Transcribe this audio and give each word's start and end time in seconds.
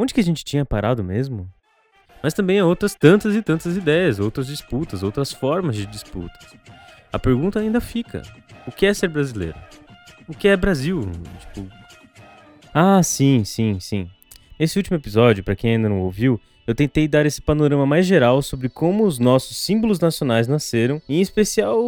Onde 0.00 0.14
que 0.14 0.20
a 0.20 0.24
gente 0.24 0.42
tinha 0.42 0.64
parado 0.64 1.04
mesmo? 1.04 1.46
Mas 2.22 2.32
também 2.32 2.58
há 2.58 2.64
outras 2.64 2.94
tantas 2.94 3.36
e 3.36 3.42
tantas 3.42 3.76
ideias, 3.76 4.18
outras 4.18 4.46
disputas, 4.46 5.02
outras 5.02 5.30
formas 5.30 5.76
de 5.76 5.84
disputas. 5.84 6.54
A 7.12 7.18
pergunta 7.18 7.60
ainda 7.60 7.82
fica: 7.82 8.22
o 8.66 8.72
que 8.72 8.86
é 8.86 8.94
ser 8.94 9.08
brasileiro? 9.08 9.58
O 10.26 10.32
que 10.32 10.48
é 10.48 10.56
Brasil? 10.56 11.02
Tipo. 11.40 11.68
Ah, 12.72 13.02
sim, 13.02 13.44
sim, 13.44 13.78
sim. 13.78 14.08
Nesse 14.58 14.78
último 14.78 14.96
episódio, 14.96 15.44
para 15.44 15.54
quem 15.54 15.72
ainda 15.72 15.90
não 15.90 16.00
ouviu, 16.00 16.40
eu 16.66 16.74
tentei 16.74 17.06
dar 17.06 17.26
esse 17.26 17.42
panorama 17.42 17.84
mais 17.84 18.06
geral 18.06 18.40
sobre 18.40 18.70
como 18.70 19.04
os 19.04 19.18
nossos 19.18 19.58
símbolos 19.58 20.00
nacionais 20.00 20.48
nasceram, 20.48 21.02
em 21.10 21.20
especial 21.20 21.78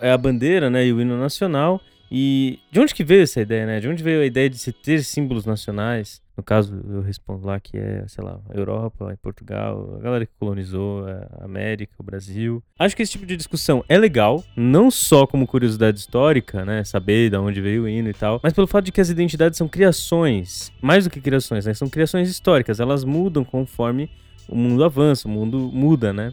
é, 0.00 0.10
a 0.10 0.16
bandeira 0.16 0.70
né, 0.70 0.86
e 0.86 0.94
o 0.94 1.00
hino 1.02 1.18
nacional, 1.18 1.78
e 2.10 2.58
de 2.72 2.80
onde 2.80 2.94
que 2.94 3.04
veio 3.04 3.22
essa 3.22 3.42
ideia, 3.42 3.66
né? 3.66 3.80
De 3.80 3.88
onde 3.88 4.02
veio 4.02 4.22
a 4.22 4.26
ideia 4.26 4.48
de 4.48 4.56
se 4.56 4.72
ter 4.72 5.04
símbolos 5.04 5.44
nacionais? 5.44 6.22
No 6.40 6.44
caso, 6.44 6.74
eu 6.88 7.02
respondo 7.02 7.46
lá 7.46 7.60
que 7.60 7.76
é, 7.76 8.02
sei 8.08 8.24
lá, 8.24 8.40
a 8.48 8.56
Europa, 8.56 9.14
Portugal, 9.20 9.96
a 9.98 10.02
galera 10.02 10.24
que 10.24 10.32
colonizou 10.38 11.04
a 11.06 11.44
América, 11.44 11.92
o 11.98 12.02
Brasil. 12.02 12.62
Acho 12.78 12.96
que 12.96 13.02
esse 13.02 13.12
tipo 13.12 13.26
de 13.26 13.36
discussão 13.36 13.84
é 13.86 13.98
legal, 13.98 14.42
não 14.56 14.90
só 14.90 15.26
como 15.26 15.46
curiosidade 15.46 15.98
histórica, 15.98 16.64
né? 16.64 16.82
Saber 16.82 17.28
de 17.28 17.36
onde 17.36 17.60
veio 17.60 17.82
o 17.82 17.88
hino 17.88 18.08
e 18.08 18.14
tal, 18.14 18.40
mas 18.42 18.54
pelo 18.54 18.66
fato 18.66 18.86
de 18.86 18.92
que 18.92 19.02
as 19.02 19.10
identidades 19.10 19.58
são 19.58 19.68
criações, 19.68 20.72
mais 20.80 21.04
do 21.04 21.10
que 21.10 21.20
criações, 21.20 21.66
né? 21.66 21.74
São 21.74 21.90
criações 21.90 22.30
históricas, 22.30 22.80
elas 22.80 23.04
mudam 23.04 23.44
conforme 23.44 24.08
o 24.48 24.56
mundo 24.56 24.82
avança, 24.82 25.28
o 25.28 25.30
mundo 25.30 25.70
muda, 25.70 26.10
né? 26.10 26.32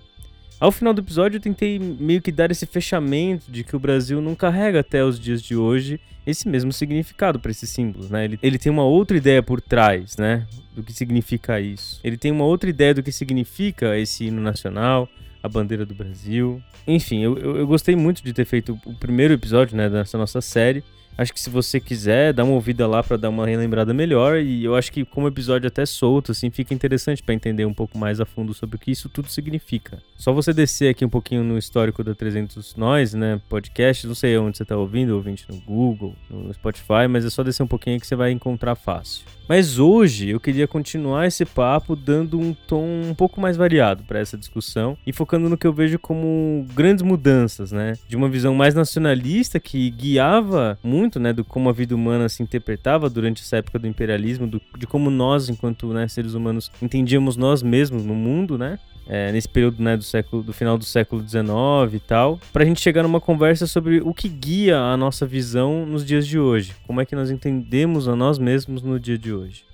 Ao 0.59 0.71
final 0.71 0.91
do 0.91 1.01
episódio, 1.01 1.37
eu 1.37 1.41
tentei 1.41 1.77
meio 1.77 2.19
que 2.19 2.31
dar 2.31 2.49
esse 2.49 2.65
fechamento 2.65 3.51
de 3.51 3.63
que 3.63 3.75
o 3.75 3.79
Brasil 3.79 4.19
não 4.19 4.33
carrega 4.33 4.79
até 4.79 5.03
os 5.03 5.19
dias 5.19 5.41
de 5.41 5.55
hoje 5.55 5.99
esse 6.25 6.47
mesmo 6.47 6.73
significado 6.73 7.39
para 7.39 7.51
esses 7.51 7.69
símbolos, 7.69 8.09
né? 8.09 8.25
Ele, 8.25 8.39
ele 8.41 8.57
tem 8.57 8.71
uma 8.71 8.83
outra 8.83 9.15
ideia 9.15 9.41
por 9.43 9.61
trás, 9.61 10.17
né? 10.17 10.47
Do 10.75 10.81
que 10.81 10.91
significa 10.91 11.61
isso. 11.61 12.01
Ele 12.03 12.17
tem 12.17 12.31
uma 12.31 12.43
outra 12.43 12.69
ideia 12.69 12.93
do 12.93 13.03
que 13.03 13.11
significa 13.11 13.97
esse 13.97 14.25
hino 14.25 14.41
nacional, 14.41 15.07
a 15.43 15.47
bandeira 15.47 15.85
do 15.85 15.93
Brasil. 15.93 16.61
Enfim, 16.87 17.21
eu, 17.21 17.37
eu, 17.37 17.57
eu 17.57 17.67
gostei 17.67 17.95
muito 17.95 18.23
de 18.23 18.33
ter 18.33 18.45
feito 18.45 18.77
o 18.83 18.93
primeiro 18.95 19.35
episódio, 19.35 19.77
né, 19.77 19.89
dessa 19.89 20.17
nossa 20.17 20.41
série. 20.41 20.83
Acho 21.17 21.33
que 21.33 21.39
se 21.39 21.49
você 21.49 21.79
quiser, 21.79 22.31
dá 22.31 22.43
uma 22.43 22.53
ouvida 22.53 22.85
lá 22.85 23.01
para 23.01 23.17
dar 23.17 23.29
uma 23.29 23.47
relembrada 23.47 23.93
melhor. 23.93 24.37
E 24.37 24.63
eu 24.63 24.75
acho 24.75 24.91
que 24.91 25.03
como 25.03 25.27
episódio 25.27 25.67
até 25.67 25.85
solto, 25.85 26.31
assim, 26.31 26.51
fica 26.51 26.73
interessante 26.73 27.23
para 27.23 27.33
entender 27.33 27.65
um 27.65 27.73
pouco 27.73 27.97
mais 27.97 28.19
a 28.19 28.25
fundo 28.25 28.53
sobre 28.53 28.75
o 28.75 28.79
que 28.79 28.91
isso 28.91 29.09
tudo 29.09 29.29
significa. 29.29 30.01
Só 30.15 30.31
você 30.31 30.53
descer 30.53 30.89
aqui 30.89 31.03
um 31.03 31.09
pouquinho 31.09 31.43
no 31.43 31.57
histórico 31.57 32.03
da 32.03 32.13
300 32.13 32.75
Nós, 32.75 33.13
né, 33.13 33.41
podcast, 33.49 34.05
não 34.05 34.15
sei 34.15 34.37
onde 34.37 34.57
você 34.57 34.65
tá 34.65 34.77
ouvindo, 34.77 35.15
ouvinte 35.15 35.45
no 35.49 35.59
Google, 35.61 36.15
no 36.29 36.53
Spotify, 36.53 37.07
mas 37.09 37.25
é 37.25 37.29
só 37.29 37.43
descer 37.43 37.63
um 37.63 37.67
pouquinho 37.67 37.99
que 37.99 38.05
você 38.05 38.15
vai 38.15 38.31
encontrar 38.31 38.75
fácil. 38.75 39.25
Mas 39.47 39.79
hoje 39.79 40.29
eu 40.29 40.39
queria 40.41 40.67
continuar 40.67 41.25
esse 41.25 41.45
papo 41.45 41.95
dando 41.95 42.37
um 42.37 42.53
tom 42.53 42.85
um 43.09 43.13
pouco 43.15 43.39
mais 43.39 43.55
variado 43.55 44.03
para 44.03 44.19
essa 44.19 44.37
discussão 44.37 44.97
e 45.07 45.13
focando 45.13 45.47
no 45.47 45.57
que 45.57 45.65
eu 45.65 45.71
vejo 45.71 45.97
como 45.97 46.67
grandes 46.75 47.01
mudanças, 47.01 47.71
né? 47.71 47.93
De 48.09 48.17
uma 48.17 48.27
visão 48.27 48.53
mais 48.53 48.75
nacionalista 48.75 49.57
que 49.57 49.89
guiava 49.89 50.77
muito, 50.83 51.06
né, 51.15 51.31
do 51.31 51.43
como 51.43 51.69
a 51.69 51.73
vida 51.73 51.95
humana 51.95 52.27
se 52.27 52.43
interpretava 52.43 53.09
durante 53.09 53.41
essa 53.41 53.57
época 53.57 53.79
do 53.79 53.87
imperialismo, 53.87 54.47
do, 54.47 54.61
de 54.77 54.85
como 54.85 55.09
nós, 55.09 55.49
enquanto 55.49 55.93
né, 55.93 56.07
seres 56.07 56.33
humanos, 56.33 56.71
entendíamos 56.81 57.37
nós 57.37 57.63
mesmos 57.63 58.03
no 58.03 58.13
mundo, 58.13 58.57
né? 58.57 58.77
é, 59.07 59.31
nesse 59.31 59.47
período 59.47 59.81
né, 59.81 59.95
do 59.95 60.03
século 60.03 60.43
do 60.43 60.53
final 60.53 60.77
do 60.77 60.83
século 60.83 61.25
XIX 61.25 61.93
e 61.93 61.99
tal, 61.99 62.39
para 62.51 62.63
a 62.63 62.65
gente 62.65 62.81
chegar 62.81 63.03
numa 63.03 63.21
conversa 63.21 63.65
sobre 63.65 64.01
o 64.01 64.13
que 64.13 64.27
guia 64.27 64.77
a 64.77 64.97
nossa 64.97 65.25
visão 65.25 65.85
nos 65.85 66.05
dias 66.05 66.27
de 66.27 66.37
hoje, 66.37 66.75
como 66.85 66.99
é 66.99 67.05
que 67.05 67.15
nós 67.15 67.31
entendemos 67.31 68.07
a 68.07 68.15
nós 68.15 68.37
mesmos 68.37 68.81
no 68.81 68.99
dia 68.99 69.17
de 69.17 69.33
hoje. 69.33 69.65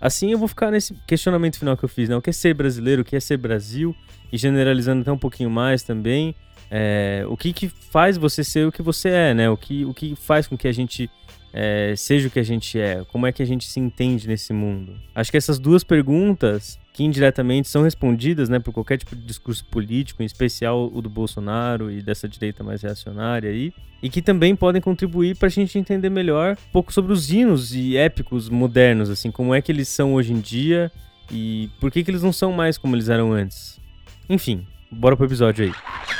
Assim 0.00 0.32
eu 0.32 0.38
vou 0.38 0.48
ficar 0.48 0.70
nesse 0.70 0.94
questionamento 1.06 1.58
final 1.58 1.76
que 1.76 1.84
eu 1.84 1.88
fiz, 1.88 2.08
né? 2.08 2.16
O 2.16 2.22
que 2.22 2.30
é 2.30 2.32
ser 2.32 2.54
brasileiro, 2.54 3.02
o 3.02 3.04
que 3.04 3.14
é 3.14 3.20
ser 3.20 3.36
Brasil, 3.36 3.94
e 4.32 4.38
generalizando 4.38 5.02
até 5.02 5.12
um 5.12 5.18
pouquinho 5.18 5.50
mais 5.50 5.82
também, 5.82 6.34
é, 6.70 7.24
o 7.28 7.36
que, 7.36 7.52
que 7.52 7.68
faz 7.68 8.16
você 8.16 8.44
ser 8.44 8.66
o 8.66 8.72
que 8.72 8.82
você 8.82 9.08
é, 9.08 9.34
né? 9.34 9.50
O 9.50 9.56
que, 9.56 9.84
o 9.84 9.92
que 9.92 10.14
faz 10.14 10.46
com 10.46 10.56
que 10.56 10.68
a 10.68 10.72
gente 10.72 11.10
é, 11.52 11.94
seja 11.96 12.28
o 12.28 12.30
que 12.30 12.38
a 12.38 12.44
gente 12.44 12.78
é, 12.78 13.04
como 13.10 13.26
é 13.26 13.32
que 13.32 13.42
a 13.42 13.46
gente 13.46 13.66
se 13.66 13.80
entende 13.80 14.28
nesse 14.28 14.52
mundo. 14.52 14.94
Acho 15.14 15.30
que 15.30 15.36
essas 15.36 15.58
duas 15.58 15.82
perguntas 15.82 16.78
que 16.92 17.04
indiretamente 17.04 17.68
são 17.68 17.82
respondidas 17.82 18.48
né, 18.48 18.58
por 18.58 18.72
qualquer 18.72 18.98
tipo 18.98 19.16
de 19.16 19.22
discurso 19.22 19.64
político, 19.64 20.22
em 20.22 20.26
especial 20.26 20.90
o 20.92 21.00
do 21.00 21.08
Bolsonaro 21.08 21.90
e 21.90 22.02
dessa 22.02 22.28
direita 22.28 22.62
mais 22.62 22.82
reacionária 22.82 23.50
aí, 23.50 23.72
e 24.02 24.08
que 24.08 24.22
também 24.22 24.54
podem 24.54 24.80
contribuir 24.80 25.36
para 25.36 25.46
a 25.46 25.50
gente 25.50 25.78
entender 25.78 26.10
melhor 26.10 26.56
um 26.68 26.72
pouco 26.72 26.92
sobre 26.92 27.12
os 27.12 27.30
hinos 27.30 27.74
e 27.74 27.96
épicos 27.96 28.48
modernos, 28.48 29.10
assim, 29.10 29.30
como 29.30 29.54
é 29.54 29.60
que 29.60 29.72
eles 29.72 29.88
são 29.88 30.14
hoje 30.14 30.32
em 30.32 30.40
dia 30.40 30.90
e 31.30 31.70
por 31.80 31.90
que, 31.90 32.02
que 32.02 32.10
eles 32.10 32.22
não 32.22 32.32
são 32.32 32.52
mais 32.52 32.76
como 32.76 32.96
eles 32.96 33.08
eram 33.08 33.32
antes. 33.32 33.80
Enfim, 34.28 34.66
bora 34.90 35.16
pro 35.16 35.26
episódio 35.26 35.64
aí. 35.64 36.19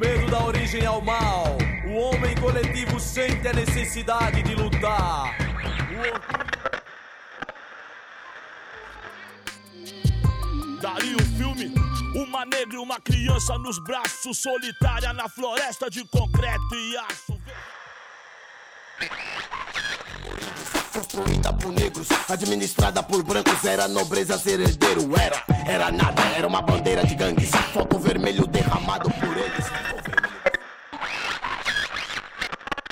O 0.00 0.02
medo 0.02 0.30
da 0.30 0.42
origem 0.46 0.86
ao 0.86 1.02
mal. 1.02 1.44
O 1.86 1.92
homem 1.92 2.34
coletivo 2.36 2.98
sente 2.98 3.46
a 3.46 3.52
necessidade 3.52 4.42
de 4.42 4.54
lutar. 4.54 5.36
O 10.66 10.80
Daria 10.80 11.14
um 11.14 11.36
filme, 11.36 11.74
uma 12.16 12.46
negra 12.46 12.76
e 12.76 12.78
uma 12.78 12.98
criança 12.98 13.58
nos 13.58 13.78
braços, 13.78 14.38
solitária 14.38 15.12
na 15.12 15.28
floresta 15.28 15.90
de 15.90 16.02
concreto 16.06 16.74
e 16.74 16.96
aço. 16.96 17.38
Construída 20.94 21.52
por 21.52 21.72
negros, 21.72 22.08
administrada 22.26 23.02
por 23.02 23.22
brancos, 23.22 23.62
era 23.66 23.86
nobreza 23.86 24.38
ser 24.38 24.60
herdeiro, 24.60 25.14
era, 25.14 25.44
era 25.70 25.92
nada, 25.92 26.20
era 26.36 26.48
uma 26.48 26.60
bandeira 26.60 27.06
de 27.06 27.14
gangues, 27.14 27.50
fogo 27.72 27.96
vermelho 28.00 28.44
derramado 28.44 29.08
por 29.08 29.36
eles. 29.36 29.70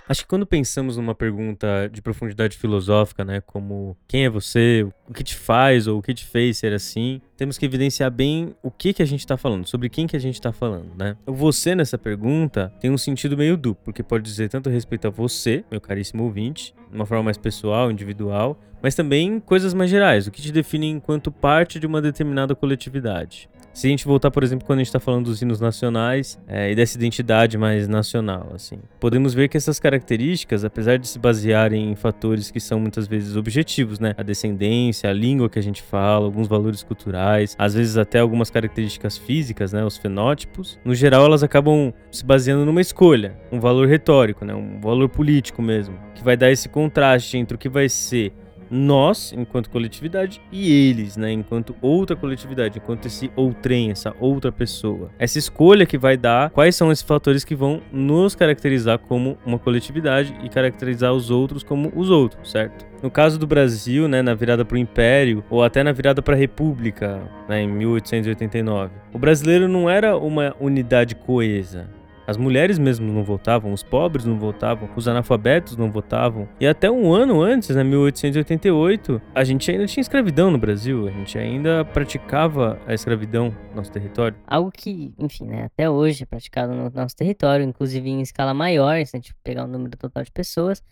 Acho 0.08 0.22
que 0.22 0.28
quando 0.28 0.46
pensamos 0.46 0.96
numa 0.96 1.14
pergunta 1.14 1.90
de 1.92 2.00
profundidade 2.00 2.56
filosófica, 2.56 3.24
né, 3.24 3.42
como 3.42 3.94
quem 4.06 4.24
é 4.24 4.30
você, 4.30 4.86
o 5.06 5.12
que 5.12 5.22
te 5.22 5.34
faz 5.34 5.86
ou 5.86 5.98
o 5.98 6.02
que 6.02 6.14
te 6.14 6.24
fez 6.24 6.56
ser 6.56 6.72
assim, 6.72 7.20
temos 7.36 7.58
que 7.58 7.66
evidenciar 7.66 8.10
bem 8.10 8.54
o 8.62 8.70
que 8.70 8.94
que 8.94 9.02
a 9.02 9.06
gente 9.06 9.20
está 9.20 9.36
falando, 9.36 9.66
sobre 9.66 9.90
quem 9.90 10.06
que 10.06 10.16
a 10.16 10.20
gente 10.20 10.36
está 10.36 10.50
falando, 10.50 10.94
né? 10.96 11.14
O 11.26 11.34
você 11.34 11.74
nessa 11.74 11.98
pergunta 11.98 12.72
tem 12.80 12.90
um 12.90 12.96
sentido 12.96 13.36
meio 13.36 13.56
duplo, 13.56 13.84
porque 13.84 14.02
pode 14.02 14.24
dizer 14.24 14.48
tanto 14.48 14.70
respeito 14.70 15.08
a 15.08 15.10
você, 15.10 15.62
meu 15.70 15.80
caríssimo 15.80 16.22
ouvinte, 16.22 16.74
de 16.88 16.96
uma 16.96 17.04
forma 17.04 17.24
mais 17.24 17.36
pessoal, 17.36 17.90
individual, 17.90 18.58
mas 18.82 18.94
também 18.94 19.40
coisas 19.40 19.74
mais 19.74 19.90
gerais, 19.90 20.26
o 20.26 20.30
que 20.30 20.42
te 20.42 20.52
define 20.52 20.88
enquanto 20.88 21.30
parte 21.30 21.78
de 21.78 21.86
uma 21.86 22.00
determinada 22.02 22.54
coletividade. 22.54 23.48
Se 23.78 23.86
a 23.86 23.90
gente 23.90 24.06
voltar, 24.06 24.32
por 24.32 24.42
exemplo, 24.42 24.66
quando 24.66 24.78
a 24.78 24.82
gente 24.82 24.88
está 24.88 24.98
falando 24.98 25.26
dos 25.26 25.40
hinos 25.40 25.60
nacionais 25.60 26.36
é, 26.48 26.72
e 26.72 26.74
dessa 26.74 26.96
identidade 26.96 27.56
mais 27.56 27.86
nacional, 27.86 28.50
assim, 28.52 28.80
podemos 28.98 29.34
ver 29.34 29.48
que 29.48 29.56
essas 29.56 29.78
características, 29.78 30.64
apesar 30.64 30.98
de 30.98 31.06
se 31.06 31.16
basearem 31.16 31.92
em 31.92 31.94
fatores 31.94 32.50
que 32.50 32.58
são 32.58 32.80
muitas 32.80 33.06
vezes 33.06 33.36
objetivos, 33.36 34.00
né, 34.00 34.14
a 34.18 34.24
descendência, 34.24 35.08
a 35.08 35.12
língua 35.12 35.48
que 35.48 35.60
a 35.60 35.62
gente 35.62 35.80
fala, 35.80 36.24
alguns 36.24 36.48
valores 36.48 36.82
culturais, 36.82 37.54
às 37.56 37.74
vezes 37.74 37.96
até 37.96 38.18
algumas 38.18 38.50
características 38.50 39.16
físicas, 39.16 39.72
né, 39.72 39.84
os 39.84 39.96
fenótipos, 39.96 40.76
no 40.84 40.92
geral 40.92 41.24
elas 41.24 41.44
acabam 41.44 41.94
se 42.10 42.24
baseando 42.24 42.64
numa 42.64 42.80
escolha, 42.80 43.38
um 43.52 43.60
valor 43.60 43.86
retórico, 43.86 44.44
né, 44.44 44.56
um 44.56 44.80
valor 44.80 45.08
político 45.08 45.62
mesmo, 45.62 45.96
que 46.16 46.24
vai 46.24 46.36
dar 46.36 46.50
esse 46.50 46.68
contraste 46.68 47.36
entre 47.36 47.54
o 47.54 47.58
que 47.58 47.68
vai 47.68 47.88
ser 47.88 48.32
nós, 48.70 49.32
enquanto 49.32 49.70
coletividade, 49.70 50.40
e 50.50 50.72
eles, 50.72 51.16
né, 51.16 51.32
enquanto 51.32 51.74
outra 51.80 52.16
coletividade, 52.16 52.78
enquanto 52.78 53.06
esse 53.06 53.30
outrem, 53.36 53.90
essa 53.90 54.14
outra 54.20 54.50
pessoa. 54.52 55.10
Essa 55.18 55.38
escolha 55.38 55.86
que 55.86 55.98
vai 55.98 56.16
dar 56.16 56.50
quais 56.50 56.76
são 56.76 56.92
esses 56.92 57.04
fatores 57.04 57.44
que 57.44 57.54
vão 57.54 57.80
nos 57.92 58.34
caracterizar 58.34 58.98
como 58.98 59.38
uma 59.44 59.58
coletividade 59.58 60.34
e 60.42 60.48
caracterizar 60.48 61.12
os 61.12 61.30
outros 61.30 61.62
como 61.62 61.92
os 61.94 62.10
outros, 62.10 62.50
certo? 62.50 62.86
No 63.02 63.10
caso 63.10 63.38
do 63.38 63.46
Brasil, 63.46 64.08
né, 64.08 64.22
na 64.22 64.34
virada 64.34 64.64
para 64.64 64.74
o 64.74 64.78
Império, 64.78 65.44
ou 65.48 65.62
até 65.62 65.82
na 65.82 65.92
virada 65.92 66.20
para 66.20 66.34
a 66.34 66.38
República, 66.38 67.22
né, 67.48 67.62
em 67.62 67.68
1889, 67.68 68.92
o 69.12 69.18
brasileiro 69.18 69.68
não 69.68 69.88
era 69.88 70.16
uma 70.16 70.54
unidade 70.60 71.14
coesa. 71.14 71.97
As 72.28 72.36
mulheres 72.36 72.78
mesmo 72.78 73.10
não 73.10 73.24
votavam, 73.24 73.72
os 73.72 73.82
pobres 73.82 74.26
não 74.26 74.38
votavam, 74.38 74.86
os 74.94 75.08
analfabetos 75.08 75.78
não 75.78 75.90
votavam. 75.90 76.46
E 76.60 76.66
até 76.66 76.90
um 76.90 77.10
ano 77.10 77.40
antes, 77.40 77.74
né, 77.74 77.82
1888, 77.82 79.18
a 79.34 79.42
gente 79.44 79.70
ainda 79.70 79.86
tinha 79.86 80.02
escravidão 80.02 80.50
no 80.50 80.58
Brasil, 80.58 81.08
a 81.08 81.10
gente 81.10 81.38
ainda 81.38 81.86
praticava 81.86 82.78
a 82.86 82.92
escravidão 82.92 83.56
no 83.70 83.76
nosso 83.76 83.90
território. 83.90 84.36
Algo 84.46 84.70
que, 84.70 85.14
enfim, 85.18 85.46
né, 85.46 85.64
até 85.64 85.88
hoje 85.88 86.24
é 86.24 86.26
praticado 86.26 86.74
no 86.74 86.90
nosso 86.90 87.16
território, 87.16 87.64
inclusive 87.64 88.10
em 88.10 88.20
escala 88.20 88.52
maior, 88.52 89.02
se 89.06 89.16
a 89.16 89.18
gente 89.18 89.34
pegar 89.42 89.64
o 89.64 89.66
número 89.66 89.96
total 89.96 90.22
de 90.22 90.30
pessoas. 90.30 90.82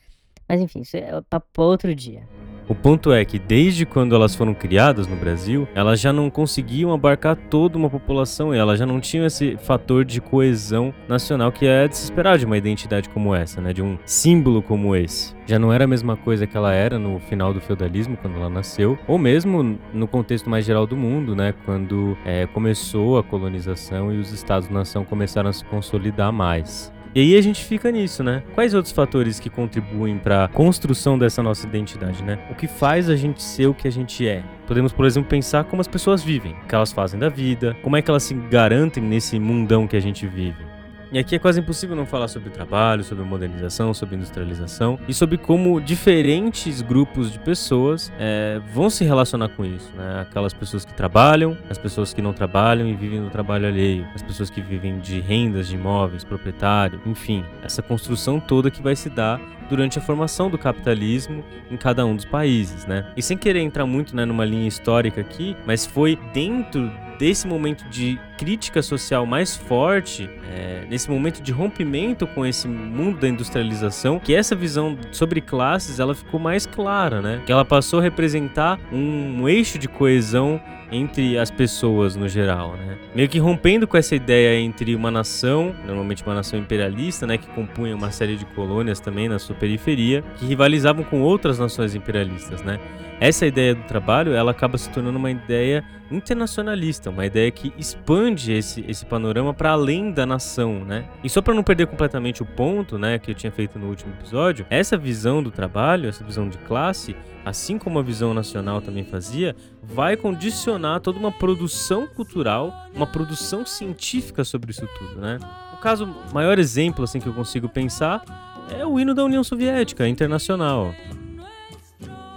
Mas 0.49 0.61
enfim, 0.61 0.81
isso 0.81 0.97
é 0.97 1.21
papo 1.29 1.47
pra 1.53 1.65
outro 1.65 1.95
dia. 1.95 2.23
O 2.69 2.75
ponto 2.75 3.13
é 3.13 3.25
que 3.25 3.39
desde 3.39 3.87
quando 3.87 4.13
elas 4.13 4.35
foram 4.35 4.53
criadas 4.53 5.07
no 5.07 5.15
Brasil, 5.15 5.69
elas 5.73 6.01
já 6.01 6.13
não 6.13 6.29
conseguiam 6.29 6.93
abarcar 6.93 7.37
toda 7.37 7.79
uma 7.79 7.89
população 7.89 8.53
e 8.53 8.59
elas 8.59 8.77
já 8.77 8.85
não 8.85 8.99
tinham 8.99 9.25
esse 9.25 9.57
fator 9.57 10.05
de 10.05 10.21
coesão 10.21 10.93
nacional 11.09 11.53
que 11.53 11.65
é 11.65 11.87
de 11.87 11.97
se 11.97 12.05
esperar 12.05 12.39
de 12.39 12.45
uma 12.45 12.59
identidade 12.59 13.09
como 13.09 13.33
essa, 13.33 13.61
né? 13.61 13.73
De 13.73 13.83
um 13.83 13.97
símbolo 14.05 14.61
como 14.61 14.97
esse. 14.97 15.33
Já 15.47 15.61
não 15.61 15.73
era 15.73 15.85
a 15.85 15.87
mesma 15.87 16.17
coisa 16.17 16.45
que 16.45 16.57
ela 16.57 16.73
era 16.73 16.99
no 16.99 17.21
final 17.21 17.55
do 17.55 17.61
feudalismo, 17.61 18.17
quando 18.17 18.37
ela 18.37 18.51
nasceu, 18.51 18.99
ou 19.07 19.17
mesmo 19.17 19.79
no 19.95 20.09
contexto 20.09 20.51
mais 20.51 20.65
geral 20.65 20.89
do 20.89 20.97
mundo, 20.97 21.37
né? 21.37 21.55
Quando 21.65 22.19
é, 22.25 22.49
começou 22.49 23.17
a 23.17 23.23
colonização 23.23 24.13
e 24.13 24.19
os 24.19 24.33
estados-nação 24.33 25.05
começaram 25.05 25.51
a 25.51 25.53
se 25.53 25.65
consolidar 25.67 26.33
mais. 26.33 26.93
E 27.17 27.21
aí 27.21 27.35
a 27.35 27.41
gente 27.41 27.65
fica 27.65 27.91
nisso, 27.91 28.23
né? 28.23 28.43
Quais 28.55 28.75
outros 28.75 28.93
fatores 28.93 29.41
que 29.41 29.49
contribuem 29.49 30.19
para 30.19 30.45
a 30.45 30.49
construção 30.49 31.19
dessa 31.19 31.43
nossa 31.43 31.67
identidade, 31.67 32.23
né? 32.23 32.39
O 32.51 32.55
que 32.55 32.69
faz 32.69 33.09
a 33.09 33.17
gente 33.17 33.43
ser 33.43 33.69
o 33.69 33.73
que 33.73 33.89
a 33.89 33.91
gente 33.91 34.29
é? 34.29 34.45
Podemos, 34.67 34.93
por 34.93 35.07
exemplo, 35.07 35.27
pensar 35.27 35.65
como 35.65 35.81
as 35.81 35.89
pessoas 35.89 36.23
vivem, 36.23 36.53
o 36.53 36.67
que 36.67 36.75
elas 36.75 36.93
fazem 36.93 37.19
da 37.19 37.31
vida, 37.31 37.75
como 37.83 37.97
é 37.97 38.03
que 38.03 38.11
elas 38.11 38.23
se 38.23 38.35
garantem 38.35 39.03
nesse 39.03 39.39
mundão 39.39 39.87
que 39.87 39.97
a 39.97 40.01
gente 40.01 40.27
vive. 40.27 40.76
E 41.17 41.19
aqui 41.19 41.35
é 41.35 41.39
quase 41.39 41.61
impossível 41.61 41.97
não 41.97 42.05
falar 42.05 42.29
sobre 42.29 42.51
trabalho, 42.51 43.03
sobre 43.03 43.25
modernização, 43.25 43.95
sobre 43.95 44.17
industrialização 44.17 44.99
e 45.09 45.15
sobre 45.15 45.39
como 45.39 45.81
diferentes 45.81 46.83
grupos 46.83 47.33
de 47.33 47.39
pessoas 47.39 48.13
é, 48.19 48.61
vão 48.75 48.91
se 48.91 49.03
relacionar 49.03 49.49
com 49.49 49.65
isso. 49.65 49.91
Né? 49.97 50.21
Aquelas 50.21 50.53
pessoas 50.53 50.85
que 50.85 50.93
trabalham, 50.93 51.57
as 51.71 51.79
pessoas 51.79 52.13
que 52.13 52.21
não 52.21 52.35
trabalham 52.35 52.87
e 52.87 52.95
vivem 52.95 53.19
no 53.19 53.31
trabalho 53.31 53.67
alheio, 53.67 54.07
as 54.15 54.21
pessoas 54.21 54.51
que 54.51 54.61
vivem 54.61 54.99
de 54.99 55.19
rendas, 55.19 55.69
de 55.69 55.77
imóveis, 55.77 56.23
proprietário, 56.23 57.01
enfim, 57.07 57.43
essa 57.63 57.81
construção 57.81 58.39
toda 58.39 58.71
que 58.71 58.83
vai 58.83 58.95
se 58.95 59.09
dar 59.09 59.41
durante 59.71 59.99
a 59.99 60.03
formação 60.03 60.51
do 60.51 60.59
capitalismo 60.59 61.43
em 61.71 61.79
cada 61.79 62.05
um 62.05 62.15
dos 62.15 62.27
países, 62.27 62.85
né? 62.85 63.11
E 63.17 63.23
sem 63.23 63.39
querer 63.39 63.61
entrar 63.61 63.87
muito 63.87 64.15
né, 64.15 64.27
numa 64.27 64.45
linha 64.45 64.69
histórica 64.69 65.23
aqui, 65.23 65.57
mas 65.65 65.87
foi 65.87 66.19
dentro 66.35 66.93
desse 67.19 67.47
momento 67.47 67.89
de 67.89 68.19
crítica 68.37 68.83
social 68.83 69.27
mais 69.27 69.57
forte, 69.57 70.29
é, 70.53 70.85
nesse 70.89 71.11
momento 71.11 71.43
de 71.43 71.53
rompimento 71.53 72.27
com 72.27 72.45
esse 72.45 72.69
mundo 72.69 73.19
da 73.19 73.29
industrialização, 73.29 74.19
que 74.19 74.35
essa 74.35 74.55
visão 74.55 74.97
sobre 75.11 75.41
classes 75.41 75.99
ela 75.99 76.15
ficou 76.15 76.39
mais 76.39 76.67
clara, 76.67 77.21
né? 77.21 77.43
Que 77.45 77.53
ela 77.53 77.65
passou 77.65 78.01
a 78.01 78.03
representar 78.03 78.79
um 78.93 79.49
eixo 79.49 79.79
de 79.79 79.89
coesão 79.89 80.61
entre 80.91 81.37
as 81.39 81.51
pessoas 81.51 82.15
no 82.15 82.29
geral, 82.29 82.77
né? 82.77 82.97
Meio 83.15 83.29
que 83.29 83.39
rompendo 83.39 83.87
com 83.87 83.97
essa 83.97 84.15
ideia 84.15 84.61
entre 84.61 84.95
uma 84.95 85.11
nação, 85.11 85.75
normalmente 85.85 86.23
uma 86.23 86.35
nação 86.35 86.59
imperialista, 86.59 87.27
né, 87.27 87.39
que 87.39 87.47
compunha 87.49 87.97
uma 87.97 88.11
série 88.11 88.37
de 88.37 88.45
colônias 88.45 89.01
também 89.01 89.29
na 89.29 89.39
sua 89.39 89.57
periferia, 89.57 90.23
que 90.37 90.47
rivalizavam 90.47 91.03
com 91.03 91.21
outras 91.23 91.59
nações 91.59 91.95
imperialistas, 91.95 92.63
né? 92.63 92.79
Essa 93.19 93.47
ideia 93.47 93.75
do 93.75 93.83
trabalho, 93.85 94.33
ela 94.33 94.51
acaba 94.51 94.77
se 94.77 94.91
tornando 94.91 95.19
uma 95.19 95.31
ideia 95.31 95.83
internacionalista, 96.11 97.11
uma 97.11 97.25
ideia 97.25 97.51
que 97.51 97.73
expande 97.79 98.26
esse, 98.35 98.85
esse 98.89 99.05
panorama 99.05 99.55
para 99.55 99.71
além 99.71 100.11
da 100.11 100.27
nação, 100.27 100.85
né? 100.85 101.05
E 101.23 101.29
só 101.29 101.41
para 101.41 101.55
não 101.55 101.63
perder 101.63 101.87
completamente 101.87 102.43
o 102.43 102.47
ponto, 102.47 102.99
né, 102.99 103.19
que 103.19 103.31
eu 103.31 103.35
tinha 103.35 103.53
feito 103.53 103.79
no 103.79 103.89
último 103.89 104.13
episódio, 104.15 104.67
essa 104.71 104.97
visão 104.97 105.43
do 105.43 105.51
trabalho, 105.51 106.09
essa 106.09 106.25
visão 106.25 106.49
de 106.49 106.59
classe, 106.59 107.17
assim 107.45 107.79
como 107.79 107.99
a 107.99 108.03
visão 108.03 108.35
nacional 108.35 108.81
também 108.81 109.05
fazia, 109.05 109.55
vai 109.83 110.17
condicionar 110.17 111.01
toda 111.01 111.19
uma 111.19 111.33
produção 111.33 112.07
cultural, 112.07 112.73
uma 112.95 113.07
produção 113.07 113.65
científica 113.65 114.45
sobre 114.45 114.71
isso 114.71 114.89
tudo, 114.99 115.21
né? 115.21 115.39
O 115.73 115.77
caso 115.79 116.09
maior 116.33 116.59
exemplo 116.59 117.05
assim 117.05 117.21
que 117.21 117.27
eu 117.27 117.35
consigo 117.35 117.69
pensar 117.69 118.25
é 118.71 118.85
o 118.85 118.99
hino 118.99 119.15
da 119.15 119.25
União 119.25 119.45
Soviética, 119.45 120.09
internacional. 120.09 120.93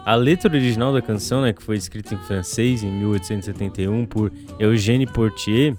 A 0.10 0.16
letra 0.16 0.52
original 0.52 0.92
da 0.92 1.04
canção, 1.04 1.44
né, 1.44 1.54
que 1.54 1.62
foi 1.62 1.78
escrita 1.78 2.16
em 2.16 2.18
francês 2.18 2.82
em 2.82 2.92
1871 2.92 4.08
por 4.08 4.32
Eugène 4.58 5.06
Portier, 5.06 5.76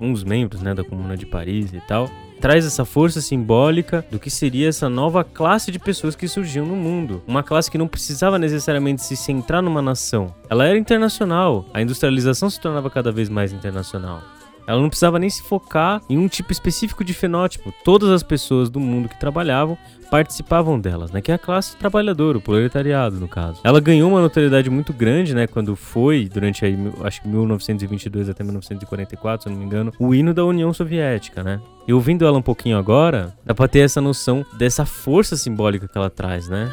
um 0.00 0.12
dos 0.12 0.22
membros 0.22 0.62
né, 0.62 0.72
da 0.72 0.84
Comuna 0.84 1.16
de 1.16 1.26
Paris 1.26 1.72
e 1.72 1.80
tal, 1.80 2.08
traz 2.40 2.64
essa 2.64 2.84
força 2.84 3.20
simbólica 3.20 4.06
do 4.08 4.20
que 4.20 4.30
seria 4.30 4.68
essa 4.68 4.88
nova 4.88 5.24
classe 5.24 5.72
de 5.72 5.80
pessoas 5.80 6.14
que 6.14 6.28
surgiam 6.28 6.64
no 6.64 6.76
mundo. 6.76 7.24
Uma 7.26 7.42
classe 7.42 7.68
que 7.68 7.76
não 7.76 7.88
precisava 7.88 8.38
necessariamente 8.38 9.02
se 9.02 9.16
centrar 9.16 9.60
numa 9.60 9.82
nação. 9.82 10.32
Ela 10.48 10.64
era 10.64 10.78
internacional. 10.78 11.66
A 11.74 11.82
industrialização 11.82 12.48
se 12.48 12.60
tornava 12.60 12.88
cada 12.88 13.10
vez 13.10 13.28
mais 13.28 13.52
internacional. 13.52 14.22
Ela 14.66 14.80
não 14.80 14.88
precisava 14.88 15.18
nem 15.18 15.28
se 15.28 15.42
focar 15.42 16.00
em 16.08 16.18
um 16.18 16.28
tipo 16.28 16.52
específico 16.52 17.04
de 17.04 17.12
fenótipo. 17.12 17.72
Todas 17.84 18.10
as 18.10 18.22
pessoas 18.22 18.70
do 18.70 18.80
mundo 18.80 19.08
que 19.08 19.18
trabalhavam 19.18 19.76
participavam 20.10 20.78
delas, 20.78 21.10
né? 21.10 21.22
Que 21.22 21.32
é 21.32 21.34
a 21.34 21.38
classe 21.38 21.74
trabalhadora, 21.76 22.36
o 22.36 22.40
proletariado, 22.40 23.18
no 23.18 23.26
caso. 23.26 23.60
Ela 23.64 23.80
ganhou 23.80 24.10
uma 24.10 24.20
notoriedade 24.20 24.68
muito 24.68 24.92
grande, 24.92 25.34
né? 25.34 25.46
Quando 25.46 25.74
foi, 25.74 26.28
durante 26.28 26.66
aí, 26.66 26.76
acho 27.02 27.22
que 27.22 27.28
1922 27.28 28.28
até 28.28 28.44
1944, 28.44 29.44
se 29.44 29.48
não 29.48 29.56
me 29.56 29.64
engano, 29.64 29.90
o 29.98 30.14
hino 30.14 30.34
da 30.34 30.44
União 30.44 30.70
Soviética, 30.72 31.42
né? 31.42 31.60
E 31.88 31.94
ouvindo 31.94 32.26
ela 32.26 32.36
um 32.36 32.42
pouquinho 32.42 32.76
agora, 32.76 33.34
dá 33.44 33.54
pra 33.54 33.66
ter 33.66 33.80
essa 33.80 34.02
noção 34.02 34.44
dessa 34.58 34.84
força 34.84 35.34
simbólica 35.34 35.88
que 35.88 35.96
ela 35.96 36.10
traz, 36.10 36.46
né? 36.46 36.70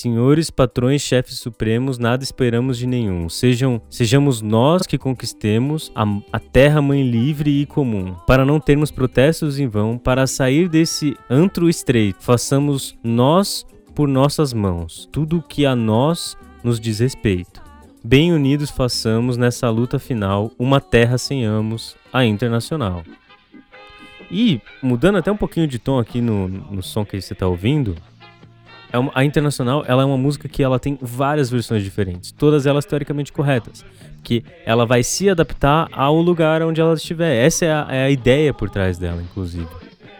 Senhores, 0.00 0.48
patrões, 0.50 1.02
chefes 1.02 1.38
supremos, 1.38 1.98
nada 1.98 2.24
esperamos 2.24 2.78
de 2.78 2.86
nenhum. 2.86 3.28
Sejam, 3.28 3.82
sejamos 3.90 4.40
nós 4.40 4.86
que 4.86 4.96
conquistemos 4.96 5.92
a, 5.94 6.04
a 6.32 6.38
terra 6.40 6.80
mãe 6.80 7.02
livre 7.02 7.60
e 7.60 7.66
comum, 7.66 8.14
para 8.26 8.42
não 8.42 8.58
termos 8.58 8.90
protestos 8.90 9.58
em 9.58 9.68
vão, 9.68 9.98
para 9.98 10.26
sair 10.26 10.70
desse 10.70 11.14
antro 11.28 11.68
estreito. 11.68 12.22
Façamos 12.22 12.96
nós 13.04 13.66
por 13.94 14.08
nossas 14.08 14.54
mãos 14.54 15.06
tudo 15.12 15.36
o 15.36 15.42
que 15.42 15.66
a 15.66 15.76
nós 15.76 16.34
nos 16.64 16.80
diz 16.80 17.00
respeito. 17.00 17.60
Bem 18.02 18.32
unidos 18.32 18.70
façamos 18.70 19.36
nessa 19.36 19.68
luta 19.68 19.98
final 19.98 20.50
uma 20.58 20.80
terra 20.80 21.18
sem 21.18 21.44
amos, 21.44 21.94
a 22.10 22.24
internacional. 22.24 23.02
E 24.30 24.62
mudando 24.82 25.18
até 25.18 25.30
um 25.30 25.36
pouquinho 25.36 25.66
de 25.66 25.78
tom 25.78 25.98
aqui 25.98 26.22
no, 26.22 26.48
no 26.48 26.82
som 26.82 27.04
que 27.04 27.20
você 27.20 27.34
está 27.34 27.46
ouvindo, 27.46 27.96
é 28.92 28.98
uma, 28.98 29.12
a 29.14 29.24
Internacional, 29.24 29.84
ela 29.86 30.02
é 30.02 30.04
uma 30.04 30.18
música 30.18 30.48
que 30.48 30.62
ela 30.62 30.78
tem 30.78 30.98
várias 31.00 31.50
versões 31.50 31.82
diferentes, 31.82 32.32
todas 32.32 32.66
elas 32.66 32.84
teoricamente 32.84 33.32
corretas, 33.32 33.84
que 34.22 34.44
ela 34.64 34.84
vai 34.84 35.02
se 35.02 35.28
adaptar 35.28 35.88
ao 35.92 36.16
lugar 36.16 36.62
onde 36.62 36.80
ela 36.80 36.94
estiver. 36.94 37.44
Essa 37.44 37.64
é 37.64 37.72
a, 37.72 37.86
é 37.90 38.04
a 38.04 38.10
ideia 38.10 38.52
por 38.52 38.68
trás 38.68 38.98
dela, 38.98 39.22
inclusive. 39.22 39.68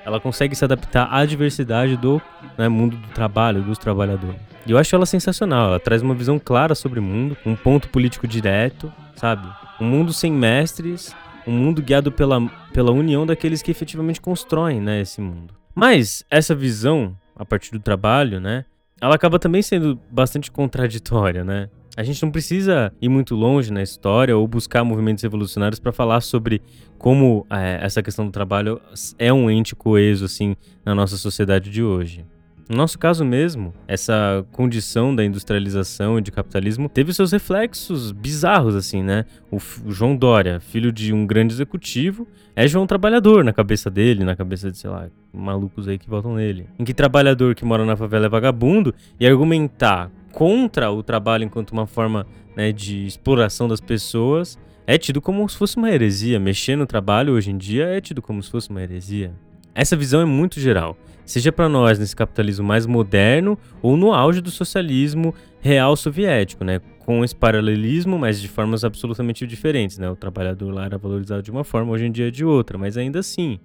Ela 0.04 0.18
consegue 0.18 0.54
se 0.54 0.64
adaptar 0.64 1.08
à 1.12 1.24
diversidade 1.24 1.96
do 1.96 2.20
né, 2.56 2.68
mundo 2.68 2.96
do 2.96 3.08
trabalho, 3.08 3.62
dos 3.62 3.78
trabalhadores. 3.78 4.40
E 4.66 4.72
eu 4.72 4.78
acho 4.78 4.94
ela 4.94 5.06
sensacional. 5.06 5.68
Ela 5.68 5.80
traz 5.80 6.02
uma 6.02 6.14
visão 6.14 6.38
clara 6.38 6.74
sobre 6.74 7.00
o 7.00 7.02
mundo, 7.02 7.36
um 7.44 7.54
ponto 7.54 7.88
político 7.88 8.26
direto, 8.26 8.92
sabe? 9.16 9.46
Um 9.80 9.84
mundo 9.84 10.12
sem 10.12 10.32
mestres, 10.32 11.14
um 11.46 11.52
mundo 11.52 11.82
guiado 11.82 12.12
pela, 12.12 12.40
pela 12.72 12.92
união 12.92 13.26
daqueles 13.26 13.62
que 13.62 13.70
efetivamente 13.70 14.20
constroem 14.20 14.80
né, 14.80 15.00
esse 15.00 15.20
mundo. 15.20 15.54
Mas 15.74 16.24
essa 16.30 16.54
visão 16.54 17.16
a 17.40 17.44
partir 17.46 17.72
do 17.72 17.80
trabalho, 17.80 18.38
né? 18.38 18.66
Ela 19.00 19.14
acaba 19.14 19.38
também 19.38 19.62
sendo 19.62 19.98
bastante 20.10 20.50
contraditória, 20.50 21.42
né? 21.42 21.70
A 21.96 22.02
gente 22.02 22.22
não 22.22 22.30
precisa 22.30 22.92
ir 23.00 23.08
muito 23.08 23.34
longe 23.34 23.72
na 23.72 23.82
história 23.82 24.36
ou 24.36 24.46
buscar 24.46 24.84
movimentos 24.84 25.22
revolucionários 25.22 25.80
para 25.80 25.90
falar 25.90 26.20
sobre 26.20 26.60
como 26.98 27.46
é, 27.50 27.80
essa 27.82 28.02
questão 28.02 28.26
do 28.26 28.30
trabalho 28.30 28.78
é 29.18 29.32
um 29.32 29.50
ente 29.50 29.74
coeso 29.74 30.26
assim 30.26 30.54
na 30.84 30.94
nossa 30.94 31.16
sociedade 31.16 31.70
de 31.70 31.82
hoje. 31.82 32.26
No 32.70 32.76
nosso 32.76 32.96
caso 32.96 33.24
mesmo, 33.24 33.74
essa 33.88 34.46
condição 34.52 35.12
da 35.12 35.24
industrialização 35.24 36.20
e 36.20 36.22
de 36.22 36.30
capitalismo 36.30 36.88
teve 36.88 37.12
seus 37.12 37.32
reflexos 37.32 38.12
bizarros, 38.12 38.76
assim, 38.76 39.02
né? 39.02 39.24
O, 39.50 39.56
o, 39.56 39.90
João 39.90 40.14
Dória, 40.14 40.60
filho 40.60 40.92
de 40.92 41.12
um 41.12 41.26
grande 41.26 41.52
executivo, 41.52 42.28
é 42.54 42.68
João 42.68 42.86
Trabalhador 42.86 43.42
na 43.42 43.52
cabeça 43.52 43.90
dele, 43.90 44.22
na 44.22 44.36
cabeça 44.36 44.70
de, 44.70 44.78
sei 44.78 44.88
lá, 44.88 45.08
malucos 45.34 45.88
aí 45.88 45.98
que 45.98 46.08
votam 46.08 46.36
nele. 46.36 46.68
Em 46.78 46.84
que 46.84 46.94
trabalhador 46.94 47.56
que 47.56 47.64
mora 47.64 47.84
na 47.84 47.96
favela 47.96 48.26
é 48.26 48.28
vagabundo 48.28 48.94
e 49.18 49.26
argumentar 49.26 50.08
contra 50.30 50.92
o 50.92 51.02
trabalho 51.02 51.42
enquanto 51.42 51.72
uma 51.72 51.88
forma 51.88 52.24
né, 52.56 52.70
de 52.70 53.04
exploração 53.04 53.66
das 53.66 53.80
pessoas 53.80 54.56
é 54.86 54.96
tido 54.96 55.20
como 55.20 55.48
se 55.48 55.56
fosse 55.56 55.76
uma 55.76 55.90
heresia. 55.90 56.38
Mexer 56.38 56.76
no 56.76 56.86
trabalho 56.86 57.32
hoje 57.32 57.50
em 57.50 57.58
dia 57.58 57.86
é 57.86 58.00
tido 58.00 58.22
como 58.22 58.40
se 58.40 58.48
fosse 58.48 58.70
uma 58.70 58.80
heresia. 58.80 59.32
Essa 59.74 59.96
visão 59.96 60.20
é 60.20 60.24
muito 60.24 60.60
geral 60.60 60.96
seja 61.30 61.52
para 61.52 61.68
nós 61.68 61.98
nesse 61.98 62.16
capitalismo 62.16 62.66
mais 62.66 62.86
moderno 62.86 63.56
ou 63.80 63.96
no 63.96 64.12
auge 64.12 64.40
do 64.40 64.50
socialismo 64.50 65.32
real 65.60 65.94
soviético, 65.94 66.64
né? 66.64 66.80
Com 66.98 67.24
esse 67.24 67.34
paralelismo, 67.36 68.18
mas 68.18 68.40
de 68.40 68.48
formas 68.48 68.84
absolutamente 68.84 69.46
diferentes, 69.46 69.96
né? 69.96 70.10
O 70.10 70.16
trabalhador 70.16 70.72
lá 70.72 70.86
era 70.86 70.98
valorizado 70.98 71.42
de 71.42 71.50
uma 71.50 71.62
forma, 71.62 71.92
hoje 71.92 72.06
em 72.06 72.10
dia 72.10 72.28
é 72.28 72.30
de 72.30 72.44
outra, 72.44 72.76
mas 72.76 72.96
ainda 72.96 73.20
assim. 73.20 73.60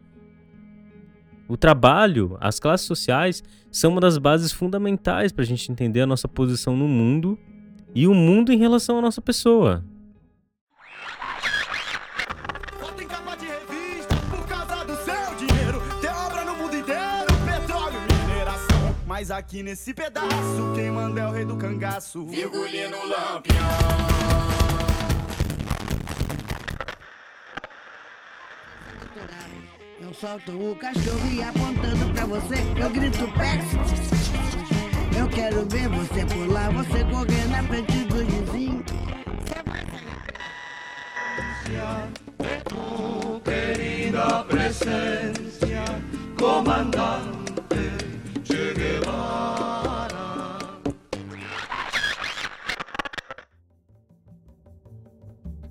O 1.48 1.58
trabalho, 1.58 2.38
as 2.40 2.60
classes 2.60 2.86
sociais, 2.86 3.44
são 3.72 3.92
uma 3.92 4.02
das 4.02 4.18
bases 4.20 4.52
fundamentais 4.52 5.32
para 5.32 5.44
a 5.44 5.48
gente 5.48 5.72
entender 5.72 6.02
a 6.02 6.08
nossa 6.08 6.28
posição 6.28 6.78
no 6.78 6.88
mundo 6.88 7.38
e 7.96 8.08
o 8.08 8.14
mundo 8.14 8.52
em 8.52 8.58
relação 8.58 9.00
à 9.00 9.02
nossa 9.02 9.22
pessoa. 9.22 9.84
Mas 19.26 19.32
aqui 19.32 19.64
nesse 19.64 19.92
pedaço, 19.92 20.74
quem 20.76 20.92
manda 20.92 21.22
é 21.22 21.28
o 21.28 21.32
rei 21.32 21.46
do 21.46 21.58
cangaço. 21.58 22.28
Virgulino 22.28 22.96
Lampião. 23.08 23.58
Eu 30.00 30.14
solto 30.14 30.52
o 30.52 30.76
cachorro 30.76 31.28
e 31.34 31.42
apontando 31.42 32.14
pra 32.14 32.26
você, 32.28 32.54
eu 32.80 32.88
grito 32.92 33.28
Pex. 33.32 33.66
Eu 35.18 35.28
quero 35.30 35.66
ver 35.70 35.90
você 35.90 36.24
pular, 36.28 36.72
você 36.72 37.04
correr 37.06 37.48
na 37.48 37.64
frente 37.64 38.04
do 38.04 38.24
vizinho. 38.24 38.86
Querida 43.44 44.44
presencia, 44.44 45.84
comandante 46.38 47.45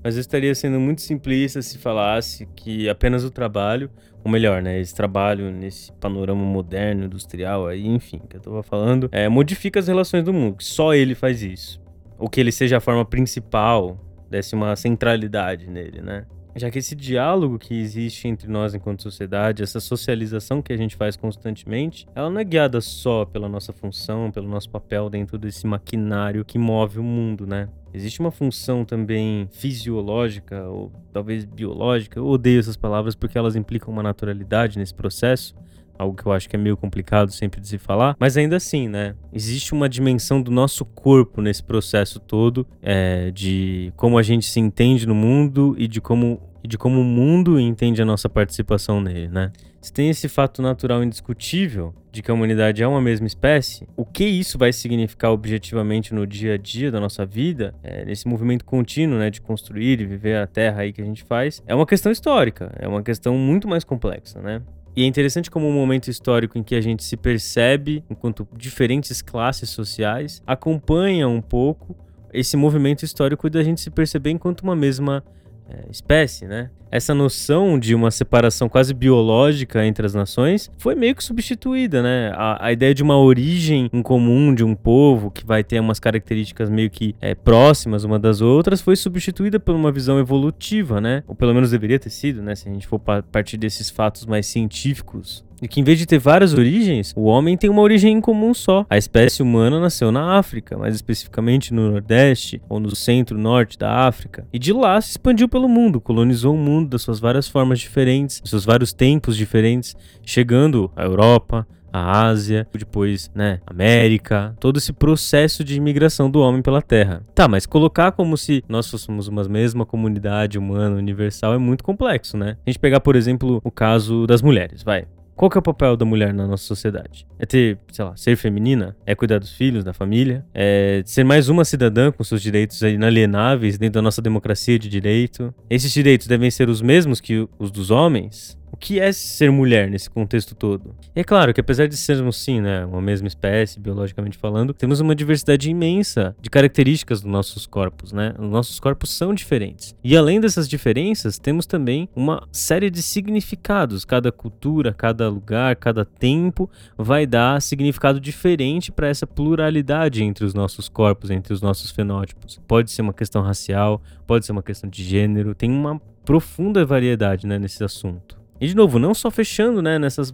Mas 0.05 0.17
eu 0.17 0.21
estaria 0.21 0.55
sendo 0.55 0.79
muito 0.79 1.01
simplista 1.01 1.63
se 1.63 1.79
falasse 1.79 2.47
que 2.55 2.91
apenas 2.91 3.25
o 3.25 3.31
trabalho, 3.31 3.91
ou 4.23 4.31
melhor, 4.31 4.61
né, 4.61 4.79
esse 4.79 4.95
trabalho 4.95 5.51
nesse 5.51 5.91
panorama 5.93 6.45
moderno, 6.45 7.07
industrial, 7.07 7.67
aí, 7.67 7.87
enfim, 7.87 8.21
que 8.29 8.37
eu 8.37 8.41
tava 8.41 8.63
falando, 8.63 9.09
é, 9.11 9.31
modifica 9.31 9.81
as 9.81 9.89
relações 9.89 10.23
do 10.23 10.31
mundo, 10.31 10.59
que 10.59 10.65
só 10.65 10.93
ele 10.93 11.15
faz 11.15 11.43
isso. 11.43 11.81
Ou 12.19 12.29
que 12.29 12.39
ele 12.39 12.53
seja 12.53 12.77
a 12.77 12.81
forma 12.81 13.03
principal, 13.03 13.99
desse 14.31 14.55
uma 14.55 14.77
centralidade 14.77 15.71
nele, 15.71 16.03
né? 16.03 16.27
Já 16.57 16.71
que 16.71 16.79
esse 16.79 16.95
diálogo 16.95 17.59
que 17.59 17.75
existe 17.75 18.29
entre 18.29 18.49
nós 18.49 18.75
enquanto 18.75 19.03
sociedade, 19.03 19.63
essa 19.63 19.81
socialização 19.81 20.63
que 20.63 20.73
a 20.73 20.77
gente 20.77 20.95
faz 20.95 21.17
constantemente, 21.17 22.07
ela 22.15 22.31
não 22.31 22.41
é 22.41 22.45
guiada 22.45 22.81
só 22.81 23.25
pela 23.25 23.49
nossa 23.49 23.73
função, 23.73 24.31
pelo 24.31 24.49
nosso 24.49 24.71
papel 24.71 25.11
dentro 25.11 25.37
desse 25.37 25.67
maquinário 25.67 26.45
que 26.45 26.57
move 26.57 27.01
o 27.01 27.03
mundo, 27.03 27.45
né? 27.45 27.69
Existe 27.93 28.21
uma 28.21 28.31
função 28.31 28.85
também 28.85 29.49
fisiológica 29.53 30.69
ou 30.69 30.93
talvez 31.13 31.45
biológica. 31.45 32.21
Eu 32.21 32.27
odeio 32.27 32.61
essas 32.61 32.77
palavras 32.77 33.15
porque 33.15 33.37
elas 33.37 33.57
implicam 33.57 33.93
uma 33.93 34.03
naturalidade 34.03 34.79
nesse 34.79 34.95
processo. 34.95 35.55
Algo 35.99 36.17
que 36.17 36.27
eu 36.27 36.33
acho 36.33 36.49
que 36.49 36.57
é 36.57 36.59
meio 36.59 36.77
complicado 36.77 37.31
sempre 37.31 37.61
de 37.61 37.69
se 37.69 37.79
falar, 37.79 38.17
mas 38.19 38.37
ainda 38.37 38.57
assim, 38.57 38.89
né? 38.89 39.15
Existe 39.33 39.73
uma 39.73 39.89
dimensão 39.89 40.43
do 40.43 40.51
nosso 40.51 40.85
corpo 40.85 41.41
nesse 41.41 41.63
processo 41.63 42.19
todo, 42.19 42.67
é, 42.83 43.31
de 43.31 43.93
como 43.97 44.19
a 44.19 44.23
gente 44.23 44.47
se 44.47 44.61
entende 44.61 45.07
no 45.07 45.15
mundo 45.15 45.75
e 45.79 45.87
de 45.87 46.01
como, 46.01 46.41
de 46.63 46.77
como 46.77 47.01
o 47.01 47.05
mundo 47.05 47.59
entende 47.59 48.03
a 48.03 48.05
nossa 48.05 48.29
participação 48.29 49.01
nele, 49.01 49.29
né? 49.29 49.53
Se 49.85 49.93
tem 49.93 50.09
esse 50.09 50.31
fato 50.31 50.63
natural 50.63 51.05
indiscutível 51.05 51.95
de 52.11 52.23
que 52.23 52.31
a 52.31 52.35
humanidade 52.35 52.83
é 52.83 52.89
uma 52.89 53.03
mesma 53.03 53.27
espécie, 53.27 53.87
o 53.95 54.03
que 54.03 54.25
isso 54.25 54.57
vai 54.57 54.73
significar 54.73 55.31
objetivamente 55.31 56.15
no 56.15 56.27
dia 56.27 56.55
a 56.55 56.57
dia 56.57 56.91
da 56.91 56.99
nossa 56.99 57.27
vida, 57.27 57.75
é, 57.83 58.03
nesse 58.03 58.27
movimento 58.27 58.65
contínuo 58.65 59.19
né, 59.19 59.29
de 59.29 59.43
construir 59.43 60.01
e 60.01 60.07
viver 60.07 60.39
a 60.39 60.47
Terra 60.47 60.83
aí 60.83 60.93
que 60.93 61.03
a 61.03 61.05
gente 61.05 61.23
faz, 61.23 61.63
é 61.67 61.75
uma 61.75 61.85
questão 61.85 62.11
histórica, 62.11 62.73
é 62.79 62.89
uma 62.89 63.03
questão 63.03 63.37
muito 63.37 63.69
mais 63.69 63.85
complexa, 63.85 64.41
né? 64.41 64.63
E 64.97 65.03
é 65.03 65.07
interessante 65.07 65.51
como 65.51 65.69
um 65.69 65.73
momento 65.73 66.09
histórico 66.09 66.57
em 66.57 66.63
que 66.63 66.75
a 66.75 66.81
gente 66.81 67.03
se 67.03 67.17
percebe 67.17 68.05
enquanto 68.09 68.47
diferentes 68.57 69.21
classes 69.21 69.71
sociais 69.71 70.41
acompanha 70.47 71.29
um 71.29 71.41
pouco 71.41 71.97
esse 72.33 72.57
movimento 72.57 73.05
histórico 73.05 73.51
da 73.51 73.63
gente 73.63 73.81
se 73.81 73.91
perceber 73.91 74.31
enquanto 74.31 74.61
uma 74.61 74.77
mesma 74.77 75.25
é, 75.69 75.91
espécie, 75.91 76.47
né? 76.47 76.71
Essa 76.91 77.13
noção 77.13 77.77
de 77.79 77.95
uma 77.95 78.11
separação 78.11 78.69
quase 78.69 78.95
biológica 78.95 79.85
entre 79.85 80.07
as 80.07 80.15
nações 80.15 80.71
foi 80.79 80.95
meio 80.95 81.15
que 81.15 81.25
substituída, 81.25 82.03
né? 82.03 82.33
A, 82.37 82.67
a 82.67 82.73
ideia 82.73 82.95
de 82.95 83.03
uma 83.03 83.19
origem 83.19 83.91
em 83.93 84.03
comum 84.03 84.55
de 84.55 84.63
um 84.63 84.75
povo 84.75 85.31
que 85.31 85.45
vai 85.45 85.65
ter 85.65 85.81
umas 85.81 85.99
características 85.99 86.71
meio 86.71 86.91
que 86.91 87.17
é, 87.21 87.35
próximas 87.35 88.05
uma 88.05 88.19
das 88.19 88.41
outras 88.41 88.81
foi 88.81 88.95
substituída 88.95 89.59
por 89.59 89.75
uma 89.75 89.91
visão 89.91 90.19
evolutiva, 90.19 91.01
né? 91.01 91.25
Ou 91.27 91.35
pelo 91.35 91.53
menos 91.53 91.71
deveria 91.71 91.99
ter 91.99 92.11
sido, 92.11 92.43
né? 92.43 92.55
Se 92.55 92.69
a 92.69 92.73
gente 92.73 92.87
for 92.87 93.01
partir 93.01 93.57
desses 93.57 93.91
fatos 93.91 94.25
mais 94.27 94.47
científicos 94.47 95.45
e 95.61 95.69
que 95.69 95.81
em 95.81 95.85
vez 95.85 95.99
de 95.99 96.07
ter 96.07 96.19
várias 96.19 96.55
origens, 96.55 97.13
o 97.17 97.25
homem 97.25 97.57
tem 97.57 97.71
uma 97.71 97.83
origem 97.83 98.13
em 98.13 98.21
comum 98.21 98.53
só. 98.55 98.87
A 98.89 98.99
espécie 98.99 99.43
humana 99.43 99.81
nasceu 99.81 100.11
na 100.11 100.39
África, 100.39 100.77
mais 100.77 100.95
especificamente 100.95 101.73
no 101.73 101.91
Nordeste 101.91 102.61
ou 102.69 102.81
no 102.81 102.95
centro-norte 102.95 103.79
da 103.79 104.07
África. 104.07 104.47
E 104.53 104.59
de 104.59 104.73
lá 104.73 105.01
se 105.01 105.11
expandiu 105.11 105.49
pelo 105.49 105.69
mundo, 105.69 106.01
colonizou 106.01 106.55
o 106.55 106.59
mundo 106.59 106.91
das 106.91 107.03
suas 107.03 107.21
várias 107.21 107.49
formas 107.49 107.81
diferentes, 107.81 108.41
dos 108.41 108.51
seus 108.51 108.65
vários 108.65 108.93
tempos 108.93 109.37
diferentes, 109.37 109.95
chegando 110.25 110.91
à 110.97 111.05
Europa, 111.05 111.67
a 111.95 112.27
Ásia, 112.27 112.67
depois, 112.77 113.31
né, 113.33 113.61
América, 113.65 114.57
todo 114.59 114.79
esse 114.79 114.93
processo 114.93 115.63
de 115.63 115.77
imigração 115.77 116.29
do 116.29 116.41
homem 116.41 116.61
pela 116.61 116.83
Terra. 116.83 117.23
Tá, 117.33 117.47
mas 117.47 117.67
colocar 117.67 118.11
como 118.11 118.37
se 118.37 118.65
nós 118.69 118.91
fôssemos 118.91 119.29
uma 119.29 119.45
mesma 119.45 119.87
comunidade 119.87 120.59
humana 120.59 120.97
universal 120.97 121.55
é 121.55 121.59
muito 121.59 121.85
complexo, 121.85 122.37
né? 122.37 122.57
A 122.67 122.71
gente 122.71 122.81
pegar, 122.81 122.99
por 122.99 123.15
exemplo, 123.15 123.61
o 123.63 123.71
caso 123.71 124.27
das 124.27 124.43
mulheres, 124.43 124.83
vai. 124.83 125.07
Qual 125.37 125.51
que 125.51 125.59
é 125.59 125.61
o 125.61 125.63
papel 125.63 125.97
da 125.97 126.05
mulher 126.05 126.33
na 126.33 126.47
nossa 126.47 126.65
sociedade? 126.65 127.27
É 127.39 127.45
ter, 127.45 127.79
sei 127.91 128.05
lá, 128.05 128.17
ser 128.17 128.37
feminina? 128.37 128.97
É 129.05 129.15
cuidar 129.15 129.39
dos 129.39 129.53
filhos, 129.53 129.83
da 129.83 129.93
família? 129.93 130.45
É 130.55 131.03
ser 131.05 131.25
mais 131.25 131.49
uma 131.49 131.65
cidadã 131.65 132.13
com 132.13 132.23
seus 132.23 132.41
direitos 132.41 132.81
inalienáveis 132.83 133.77
dentro 133.77 133.95
da 133.95 134.03
nossa 134.03 134.23
democracia 134.23 134.79
de 134.79 134.89
direito? 134.89 135.53
Esses 135.69 135.93
direitos 135.93 136.29
devem 136.29 136.51
ser 136.51 136.69
os 136.69 136.81
mesmos 136.81 137.21
que 137.21 137.49
os 137.59 137.71
dos 137.73 137.91
homens? 137.91 138.57
O 138.75 138.77
que 138.77 138.99
é 138.99 139.13
ser 139.13 139.53
mulher 139.53 139.89
nesse 139.89 140.11
contexto 140.11 140.53
todo? 140.53 140.97
E 141.15 141.21
é 141.21 141.23
claro 141.23 141.55
que 141.55 141.61
apesar 141.61 141.87
de 141.87 141.97
sermos 141.97 142.37
sim, 142.43 142.61
né, 142.61 142.85
uma 142.85 143.01
mesma 143.01 143.29
espécie, 143.29 143.79
biologicamente 143.79 144.37
falando, 144.37 144.75
temos 144.75 144.99
uma 144.99 145.15
diversidade 145.15 145.71
imensa 145.71 146.35
de 146.43 146.51
características 146.51 147.21
dos 147.21 147.31
nossos 147.31 147.67
corpos, 147.67 148.13
né? 148.13 148.35
Os 148.37 148.51
nossos 148.51 148.81
corpos 148.81 149.11
são 149.11 149.33
diferentes. 149.33 149.95
E 150.03 150.17
além 150.17 150.41
dessas 150.41 150.69
diferenças, 150.69 151.39
temos 151.39 151.67
também 151.67 152.09
uma 152.17 152.49
série 152.51 152.91
de 152.91 153.01
significados. 153.01 154.05
Cada 154.05 154.33
cultura, 154.33 154.93
cada 154.93 155.29
lugar, 155.29 155.77
cada 155.77 156.05
tempo 156.05 156.69
vai 156.99 157.29
dar 157.29 157.63
significado 157.63 158.19
diferente 158.19 158.91
para 158.91 159.07
essa 159.07 159.25
pluralidade 159.25 160.25
entre 160.25 160.45
os 160.45 160.53
nossos 160.53 160.89
corpos, 160.89 161.31
entre 161.31 161.53
os 161.53 161.63
nossos 161.63 161.93
fenótipos. 161.93 162.61
Pode 162.67 162.91
ser 162.91 163.03
uma 163.03 163.15
questão 163.15 163.41
racial, 163.41 164.03
pode 164.27 164.45
ser 164.45 164.51
uma 164.51 164.65
questão 164.65 164.91
de 164.91 165.05
gênero, 165.05 165.55
tem 165.55 165.71
uma 165.71 166.03
profunda 166.25 166.85
variedade, 166.85 167.47
né, 167.47 167.57
nesse 167.57 167.85
assunto. 167.85 168.43
E 168.61 168.67
de 168.67 168.75
novo, 168.75 168.99
não 168.99 169.15
só 169.15 169.31
fechando, 169.31 169.83
né, 169.83 169.99
nessas 169.99 170.33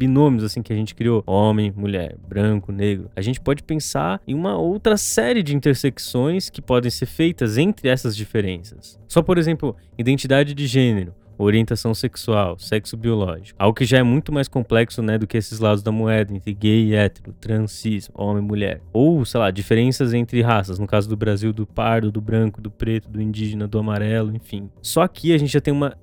binômios 0.00 0.42
assim 0.42 0.62
que 0.62 0.72
a 0.72 0.76
gente 0.76 0.94
criou, 0.94 1.22
homem, 1.26 1.70
mulher, 1.76 2.16
branco, 2.26 2.72
negro. 2.72 3.10
A 3.14 3.20
gente 3.20 3.38
pode 3.38 3.62
pensar 3.62 4.18
em 4.26 4.34
uma 4.34 4.56
outra 4.56 4.96
série 4.96 5.42
de 5.42 5.54
intersecções 5.54 6.48
que 6.48 6.62
podem 6.62 6.90
ser 6.90 7.04
feitas 7.04 7.58
entre 7.58 7.86
essas 7.86 8.16
diferenças. 8.16 8.98
Só 9.06 9.20
por 9.20 9.36
exemplo, 9.36 9.76
identidade 9.98 10.54
de 10.54 10.66
gênero, 10.66 11.14
orientação 11.36 11.92
sexual, 11.92 12.58
sexo 12.58 12.96
biológico. 12.96 13.62
Algo 13.62 13.76
que 13.76 13.84
já 13.84 13.98
é 13.98 14.02
muito 14.02 14.32
mais 14.32 14.48
complexo, 14.48 15.02
né, 15.02 15.18
do 15.18 15.26
que 15.26 15.36
esses 15.36 15.58
lados 15.58 15.82
da 15.82 15.92
moeda, 15.92 16.34
entre 16.34 16.54
gay 16.54 16.86
e 16.86 16.94
hétero, 16.94 17.34
trans, 17.38 17.72
cis, 17.72 18.10
homem 18.14 18.42
mulher. 18.42 18.80
Ou, 18.92 19.22
sei 19.26 19.40
lá, 19.40 19.50
diferenças 19.50 20.14
entre 20.14 20.40
raças, 20.40 20.78
no 20.78 20.86
caso 20.86 21.08
do 21.08 21.16
Brasil, 21.16 21.52
do 21.52 21.66
pardo, 21.66 22.10
do 22.10 22.20
branco, 22.20 22.60
do 22.60 22.70
preto, 22.70 23.08
do 23.08 23.20
indígena, 23.20 23.66
do 23.68 23.78
amarelo, 23.78 24.34
enfim. 24.34 24.70
Só 24.80 25.02
aqui 25.02 25.32
a 25.34 25.38
gente 25.38 25.52
já 25.52 25.60
tem 25.60 25.72
uma 25.72 25.96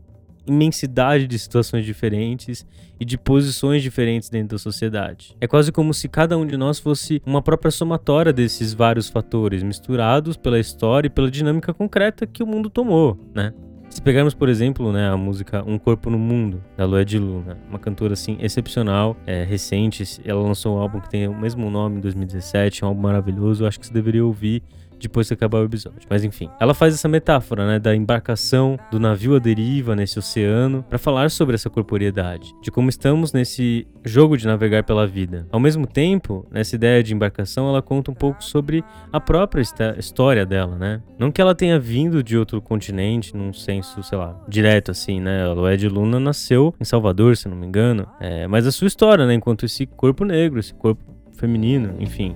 imensidade 0.48 1.28
de 1.28 1.38
situações 1.38 1.86
diferentes 1.86 2.66
e 3.00 3.06
de 3.06 3.18
posições 3.18 3.82
diferentes 3.82 4.30
dentro 4.30 4.56
da 4.56 4.58
sociedade. 4.58 5.36
É 5.40 5.48
quase 5.48 5.72
como 5.72 5.94
se 5.94 6.08
cada 6.08 6.38
um 6.38 6.46
de 6.46 6.58
nós 6.58 6.80
fosse 6.80 7.22
uma 7.26 7.42
própria 7.42 7.72
somatória 7.72 8.34
desses 8.34 8.74
vários 8.74 9.10
fatores, 9.10 9.64
misturados 9.64 10.38
pela 10.38 10.60
história 10.60 11.08
e 11.08 11.10
pela 11.10 11.30
dinâmica 11.30 11.74
concreta 11.74 12.26
que 12.26 12.42
o 12.42 12.48
mundo 12.48 12.70
tomou, 12.70 13.20
né? 13.34 13.54
Se 13.90 14.02
pegarmos, 14.02 14.34
por 14.34 14.50
exemplo, 14.50 14.92
né, 14.92 15.10
a 15.10 15.18
música 15.18 15.64
Um 15.66 15.80
Corpo 15.80 16.10
no 16.10 16.20
Mundo, 16.20 16.62
da 16.76 16.86
Lued 16.86 17.18
Lu, 17.18 17.42
né, 17.42 17.56
uma 17.70 17.80
cantora 17.80 18.14
assim 18.14 18.38
excepcional, 18.42 19.16
é, 19.26 19.44
recente, 19.44 20.04
ela 20.26 20.42
lançou 20.42 20.76
um 20.76 20.80
álbum 20.80 21.00
que 21.00 21.10
tem 21.10 21.28
o 21.28 21.34
mesmo 21.34 21.70
nome 21.70 21.98
em 21.98 22.02
2017, 22.02 22.84
é 22.84 22.86
um 22.86 22.90
álbum 22.90 23.02
maravilhoso, 23.02 23.66
acho 23.66 23.80
que 23.80 23.88
você 23.88 23.94
deveria 23.94 24.26
ouvir 24.26 24.62
depois 25.00 25.28
que 25.28 25.34
acabar 25.34 25.60
o 25.60 25.66
episódio. 25.66 26.02
Mas 26.10 26.24
enfim, 26.24 26.50
ela 26.60 26.74
faz 26.74 26.94
essa 26.94 27.08
metáfora, 27.08 27.66
né, 27.68 27.80
da 27.80 27.96
embarcação 27.96 28.78
do 28.92 29.00
navio 29.00 29.36
à 29.36 29.40
deriva 29.40 29.96
nesse 29.96 30.20
oceano 30.20 30.84
para 30.88 30.98
falar 30.98 31.30
sobre 31.30 31.56
essa 31.56 31.70
corporeidade, 31.70 32.54
de 32.62 32.72
como 32.72 32.90
estamos 32.90 33.34
nesse 33.34 33.88
jogo 34.04 34.38
de 34.38 34.48
navegar 34.48 34.84
pela 34.84 35.06
vida. 35.06 35.48
Ao 35.52 35.60
mesmo 35.60 35.86
tempo, 35.86 36.48
nessa 36.52 36.76
ideia 36.76 37.04
de 37.04 37.14
embarcação, 37.14 37.68
ela 37.70 37.82
conta 37.82 38.12
um 38.12 38.14
pouco 38.14 38.44
sobre 38.44 38.84
a 39.12 39.20
própria 39.20 39.62
história 39.98 40.46
dela, 40.46 40.78
né? 40.78 41.02
Não 41.20 41.32
que 41.32 41.42
ela 41.42 41.56
tenha 41.56 41.80
vindo 41.80 42.24
de 42.24 42.38
outro 42.38 42.62
continente, 42.62 43.36
num 43.36 43.54
senso, 43.54 44.02
sei 44.04 44.18
lá, 44.18 44.40
direto 44.48 44.92
assim, 44.92 45.20
né? 45.20 45.44
A 45.44 45.54
Lued 45.54 45.88
Luna 45.88 46.20
nasceu 46.20 46.74
em 46.80 46.84
Salvador, 46.84 47.36
se 47.36 47.48
não 47.48 47.58
me 47.58 47.66
engano, 47.66 48.08
é, 48.20 48.48
mas 48.48 48.66
a 48.66 48.72
sua 48.72 48.88
história, 48.88 49.26
né, 49.26 49.34
enquanto 49.34 49.66
esse 49.66 49.86
corpo 49.86 50.26
negro, 50.26 50.60
esse 50.60 50.74
corpo 50.74 51.04
feminino, 51.34 51.96
enfim, 52.00 52.36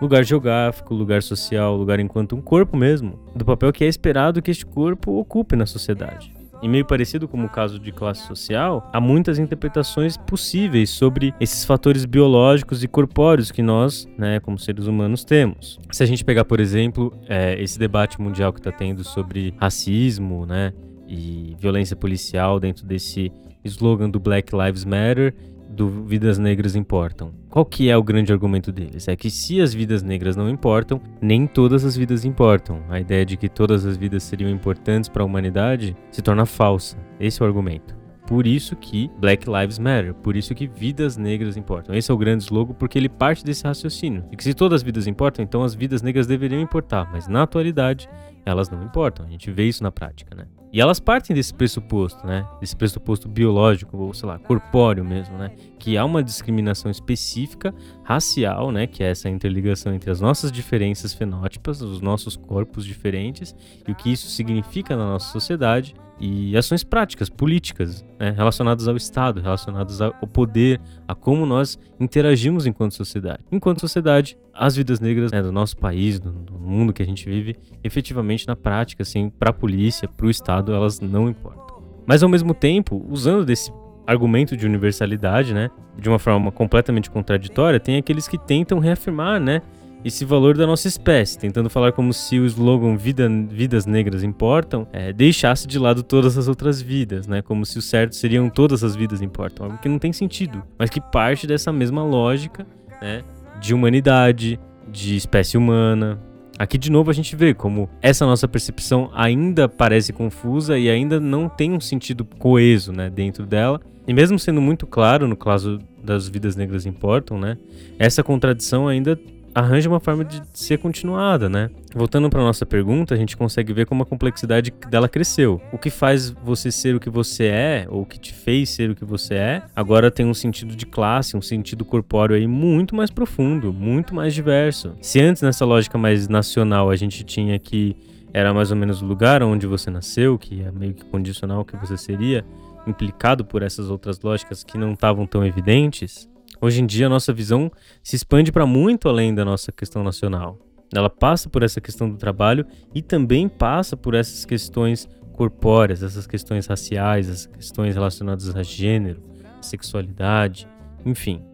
lugar 0.00 0.24
geográfico, 0.24 0.94
lugar 0.94 1.22
social, 1.22 1.76
lugar 1.76 2.00
enquanto 2.00 2.34
um 2.34 2.40
corpo 2.40 2.76
mesmo, 2.76 3.18
do 3.36 3.44
papel 3.44 3.72
que 3.72 3.84
é 3.84 3.88
esperado 3.88 4.42
que 4.42 4.50
este 4.50 4.66
corpo 4.66 5.18
ocupe 5.18 5.54
na 5.54 5.66
sociedade. 5.66 6.32
E 6.62 6.68
meio 6.68 6.84
parecido 6.84 7.26
com 7.26 7.44
o 7.44 7.48
caso 7.48 7.78
de 7.78 7.90
classe 7.90 8.24
social, 8.26 8.88
há 8.92 9.00
muitas 9.00 9.38
interpretações 9.38 10.16
possíveis 10.16 10.90
sobre 10.90 11.34
esses 11.40 11.64
fatores 11.64 12.04
biológicos 12.04 12.84
e 12.84 12.88
corpóreos 12.88 13.50
que 13.50 13.62
nós, 13.62 14.08
né, 14.16 14.38
como 14.38 14.56
seres 14.56 14.86
humanos, 14.86 15.24
temos. 15.24 15.80
Se 15.90 16.04
a 16.04 16.06
gente 16.06 16.24
pegar, 16.24 16.44
por 16.44 16.60
exemplo, 16.60 17.12
é, 17.28 17.60
esse 17.60 17.78
debate 17.80 18.20
mundial 18.20 18.52
que 18.52 18.60
está 18.60 18.70
tendo 18.70 19.02
sobre 19.02 19.52
racismo, 19.58 20.46
né, 20.46 20.72
e 21.08 21.56
violência 21.58 21.94
policial 21.94 22.58
dentro 22.58 22.86
desse 22.86 23.30
slogan 23.64 24.08
do 24.08 24.18
Black 24.18 24.54
Lives 24.54 24.84
Matter 24.84 25.34
do 25.72 25.88
Vidas 26.04 26.38
Negras 26.38 26.76
Importam. 26.76 27.32
Qual 27.48 27.64
que 27.64 27.88
é 27.88 27.96
o 27.96 28.02
grande 28.02 28.32
argumento 28.32 28.70
deles? 28.70 29.08
É 29.08 29.16
que 29.16 29.30
se 29.30 29.60
as 29.60 29.72
vidas 29.72 30.02
negras 30.02 30.36
não 30.36 30.48
importam, 30.48 31.00
nem 31.20 31.46
todas 31.46 31.84
as 31.84 31.96
vidas 31.96 32.24
importam. 32.24 32.82
A 32.88 33.00
ideia 33.00 33.24
de 33.24 33.36
que 33.36 33.48
todas 33.48 33.84
as 33.86 33.96
vidas 33.96 34.22
seriam 34.22 34.50
importantes 34.50 35.08
para 35.08 35.22
a 35.22 35.26
humanidade 35.26 35.96
se 36.10 36.22
torna 36.22 36.46
falsa. 36.46 36.96
Esse 37.18 37.42
é 37.42 37.44
o 37.44 37.48
argumento. 37.48 37.96
Por 38.26 38.46
isso 38.46 38.76
que 38.76 39.10
Black 39.18 39.46
Lives 39.50 39.78
Matter, 39.78 40.14
por 40.14 40.36
isso 40.36 40.54
que 40.54 40.66
vidas 40.66 41.16
negras 41.16 41.56
importam. 41.56 41.94
Esse 41.94 42.10
é 42.10 42.14
o 42.14 42.18
grande 42.18 42.44
slogan 42.44 42.74
porque 42.74 42.98
ele 42.98 43.08
parte 43.08 43.44
desse 43.44 43.64
raciocínio. 43.64 44.24
E 44.30 44.36
que 44.36 44.44
se 44.44 44.54
todas 44.54 44.76
as 44.76 44.82
vidas 44.82 45.06
importam, 45.06 45.42
então 45.42 45.62
as 45.62 45.74
vidas 45.74 46.02
negras 46.02 46.26
deveriam 46.26 46.60
importar, 46.60 47.10
mas 47.10 47.26
na 47.26 47.42
atualidade 47.42 48.08
elas 48.46 48.70
não 48.70 48.82
importam. 48.82 49.26
A 49.26 49.28
gente 49.28 49.50
vê 49.50 49.64
isso 49.64 49.82
na 49.82 49.90
prática, 49.90 50.34
né? 50.34 50.46
E 50.72 50.80
elas 50.80 50.98
partem 50.98 51.36
desse 51.36 51.52
pressuposto, 51.52 52.26
né? 52.26 52.46
Desse 52.58 52.74
pressuposto 52.74 53.28
biológico, 53.28 53.96
ou 53.98 54.14
sei 54.14 54.26
lá, 54.26 54.38
corpóreo 54.38 55.04
mesmo, 55.04 55.36
né? 55.36 55.52
Que 55.82 55.98
há 55.98 56.04
uma 56.04 56.22
discriminação 56.22 56.92
específica 56.92 57.74
racial, 58.04 58.70
né? 58.70 58.86
Que 58.86 59.02
é 59.02 59.10
essa 59.10 59.28
interligação 59.28 59.92
entre 59.92 60.12
as 60.12 60.20
nossas 60.20 60.52
diferenças 60.52 61.12
fenótipas, 61.12 61.82
os 61.82 62.00
nossos 62.00 62.36
corpos 62.36 62.84
diferentes, 62.84 63.52
e 63.86 63.90
o 63.90 63.94
que 63.96 64.12
isso 64.12 64.28
significa 64.30 64.96
na 64.96 65.04
nossa 65.04 65.32
sociedade, 65.32 65.92
e 66.20 66.56
ações 66.56 66.84
práticas, 66.84 67.28
políticas, 67.28 68.04
né, 68.16 68.30
relacionadas 68.30 68.86
ao 68.86 68.96
Estado, 68.96 69.40
relacionadas 69.40 70.00
ao 70.00 70.12
poder, 70.28 70.80
a 71.08 71.16
como 71.16 71.44
nós 71.44 71.76
interagimos 71.98 72.64
enquanto 72.64 72.94
sociedade. 72.94 73.40
Enquanto 73.50 73.80
sociedade, 73.80 74.38
as 74.54 74.76
vidas 74.76 75.00
negras 75.00 75.32
né, 75.32 75.42
do 75.42 75.50
nosso 75.50 75.76
país, 75.76 76.20
do, 76.20 76.30
do, 76.30 76.56
mundo 76.60 76.92
que 76.92 77.02
a 77.02 77.06
gente 77.06 77.28
vive, 77.28 77.56
efetivamente 77.82 78.46
na 78.46 78.54
prática, 78.54 79.02
assim, 79.02 79.30
para 79.30 79.50
a 79.50 79.52
polícia, 79.52 80.06
para 80.06 80.26
o 80.26 80.30
Estado, 80.30 80.72
elas 80.72 81.00
não 81.00 81.28
importam. 81.28 81.82
Mas 82.06 82.22
ao 82.22 82.28
mesmo 82.28 82.54
tempo, 82.54 83.04
usando 83.10 83.44
desse 83.44 83.72
argumento 84.06 84.56
de 84.56 84.66
universalidade, 84.66 85.54
né, 85.54 85.70
de 85.98 86.08
uma 86.08 86.18
forma 86.18 86.50
completamente 86.50 87.10
contraditória, 87.10 87.78
tem 87.78 87.96
aqueles 87.96 88.26
que 88.26 88.38
tentam 88.38 88.78
reafirmar, 88.78 89.40
né, 89.40 89.62
esse 90.04 90.24
valor 90.24 90.56
da 90.56 90.66
nossa 90.66 90.88
espécie, 90.88 91.38
tentando 91.38 91.70
falar 91.70 91.92
como 91.92 92.12
se 92.12 92.38
o 92.38 92.46
slogan 92.46 92.96
Vida, 92.96 93.28
Vidas 93.48 93.86
Negras 93.86 94.22
Importam 94.22 94.86
é, 94.92 95.12
deixasse 95.12 95.66
de 95.66 95.78
lado 95.78 96.02
todas 96.02 96.36
as 96.36 96.48
outras 96.48 96.82
vidas, 96.82 97.26
né? 97.26 97.40
Como 97.40 97.64
se 97.64 97.78
o 97.78 97.82
certo 97.82 98.16
seriam 98.16 98.50
todas 98.50 98.82
as 98.82 98.96
vidas 98.96 99.22
importam, 99.22 99.66
algo 99.66 99.78
que 99.78 99.88
não 99.88 99.98
tem 99.98 100.12
sentido, 100.12 100.62
mas 100.76 100.90
que 100.90 101.00
parte 101.00 101.46
dessa 101.46 101.72
mesma 101.72 102.04
lógica, 102.04 102.66
né? 103.00 103.22
De 103.60 103.72
humanidade, 103.72 104.58
de 104.88 105.16
espécie 105.16 105.56
humana. 105.56 106.20
Aqui 106.58 106.76
de 106.76 106.90
novo 106.90 107.10
a 107.10 107.14
gente 107.14 107.34
vê 107.36 107.54
como 107.54 107.88
essa 108.00 108.26
nossa 108.26 108.46
percepção 108.46 109.10
ainda 109.14 109.68
parece 109.68 110.12
confusa 110.12 110.78
e 110.78 110.90
ainda 110.90 111.18
não 111.18 111.48
tem 111.48 111.72
um 111.72 111.80
sentido 111.80 112.24
coeso, 112.24 112.92
né, 112.92 113.08
dentro 113.08 113.46
dela. 113.46 113.80
E 114.06 114.12
mesmo 114.12 114.38
sendo 114.38 114.60
muito 114.60 114.86
claro 114.86 115.28
no 115.28 115.36
caso 115.36 115.78
das 116.02 116.28
vidas 116.28 116.56
negras 116.56 116.86
importam, 116.86 117.38
né, 117.38 117.56
essa 117.98 118.22
contradição 118.22 118.88
ainda 118.88 119.18
arranja 119.54 119.88
uma 119.88 120.00
forma 120.00 120.24
de 120.24 120.42
ser 120.52 120.78
continuada, 120.78 121.48
né? 121.48 121.70
Voltando 121.94 122.28
para 122.30 122.40
nossa 122.40 122.64
pergunta, 122.64 123.14
a 123.14 123.18
gente 123.18 123.36
consegue 123.36 123.72
ver 123.72 123.86
como 123.86 124.02
a 124.02 124.06
complexidade 124.06 124.72
dela 124.88 125.08
cresceu. 125.08 125.60
O 125.70 125.78
que 125.78 125.90
faz 125.90 126.30
você 126.30 126.72
ser 126.72 126.96
o 126.96 127.00
que 127.00 127.10
você 127.10 127.44
é, 127.44 127.86
ou 127.88 128.02
o 128.02 128.06
que 128.06 128.18
te 128.18 128.32
fez 128.32 128.70
ser 128.70 128.90
o 128.90 128.94
que 128.94 129.04
você 129.04 129.34
é, 129.34 129.62
agora 129.76 130.10
tem 130.10 130.24
um 130.24 130.34
sentido 130.34 130.74
de 130.74 130.86
classe, 130.86 131.36
um 131.36 131.42
sentido 131.42 131.84
corpóreo 131.84 132.34
aí 132.34 132.46
muito 132.46 132.96
mais 132.96 133.10
profundo, 133.10 133.72
muito 133.72 134.14
mais 134.14 134.32
diverso. 134.32 134.94
Se 135.00 135.20
antes 135.20 135.42
nessa 135.42 135.64
lógica 135.64 135.98
mais 135.98 136.28
nacional 136.28 136.88
a 136.88 136.96
gente 136.96 137.22
tinha 137.22 137.58
que 137.58 137.94
era 138.32 138.54
mais 138.54 138.70
ou 138.70 138.76
menos 138.76 139.02
o 139.02 139.04
lugar 139.04 139.42
onde 139.42 139.66
você 139.66 139.90
nasceu, 139.90 140.38
que 140.38 140.62
é 140.62 140.72
meio 140.72 140.94
que 140.94 141.04
condicional 141.04 141.64
que 141.66 141.76
você 141.76 141.98
seria, 141.98 142.42
implicado 142.86 143.44
por 143.44 143.62
essas 143.62 143.90
outras 143.90 144.20
lógicas 144.20 144.64
que 144.64 144.78
não 144.78 144.92
estavam 144.92 145.26
tão 145.26 145.44
evidentes, 145.44 146.28
Hoje 146.64 146.80
em 146.80 146.86
dia, 146.86 147.06
a 147.06 147.08
nossa 147.08 147.32
visão 147.32 147.72
se 148.04 148.14
expande 148.14 148.52
para 148.52 148.64
muito 148.64 149.08
além 149.08 149.34
da 149.34 149.44
nossa 149.44 149.72
questão 149.72 150.04
nacional. 150.04 150.56
Ela 150.94 151.10
passa 151.10 151.50
por 151.50 151.64
essa 151.64 151.80
questão 151.80 152.08
do 152.08 152.16
trabalho 152.16 152.64
e 152.94 153.02
também 153.02 153.48
passa 153.48 153.96
por 153.96 154.14
essas 154.14 154.44
questões 154.44 155.08
corpóreas, 155.32 156.04
essas 156.04 156.24
questões 156.24 156.68
raciais, 156.68 157.28
essas 157.28 157.46
questões 157.46 157.96
relacionadas 157.96 158.54
a 158.54 158.62
gênero, 158.62 159.20
sexualidade, 159.60 160.68
enfim. 161.04 161.44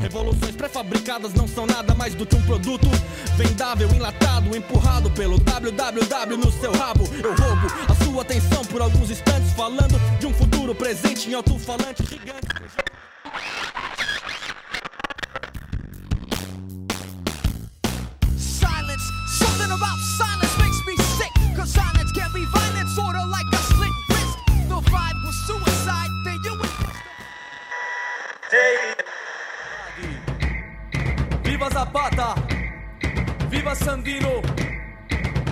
Revoluções 0.00 0.56
pré-fabricadas 0.56 1.34
não 1.34 1.46
são 1.46 1.66
nada 1.66 1.94
mais 1.94 2.14
do 2.14 2.24
que 2.26 2.34
um 2.34 2.42
produto 2.42 2.88
vendável, 3.36 3.88
enlatado, 3.90 4.56
empurrado 4.56 5.10
pelo 5.10 5.38
www 5.38 6.36
no 6.36 6.52
seu 6.52 6.72
rabo. 6.72 7.04
Eu 7.22 7.34
roubo 7.34 7.66
a 7.88 8.04
sua 8.04 8.22
atenção 8.22 8.64
por 8.64 8.80
alguns 8.80 9.10
instantes, 9.10 9.52
falando 9.52 9.98
de 10.18 10.26
um 10.26 10.34
futuro 10.34 10.74
presente 10.74 11.28
em 11.28 11.34
alto-falante 11.34 12.04
gigante. 12.04 12.48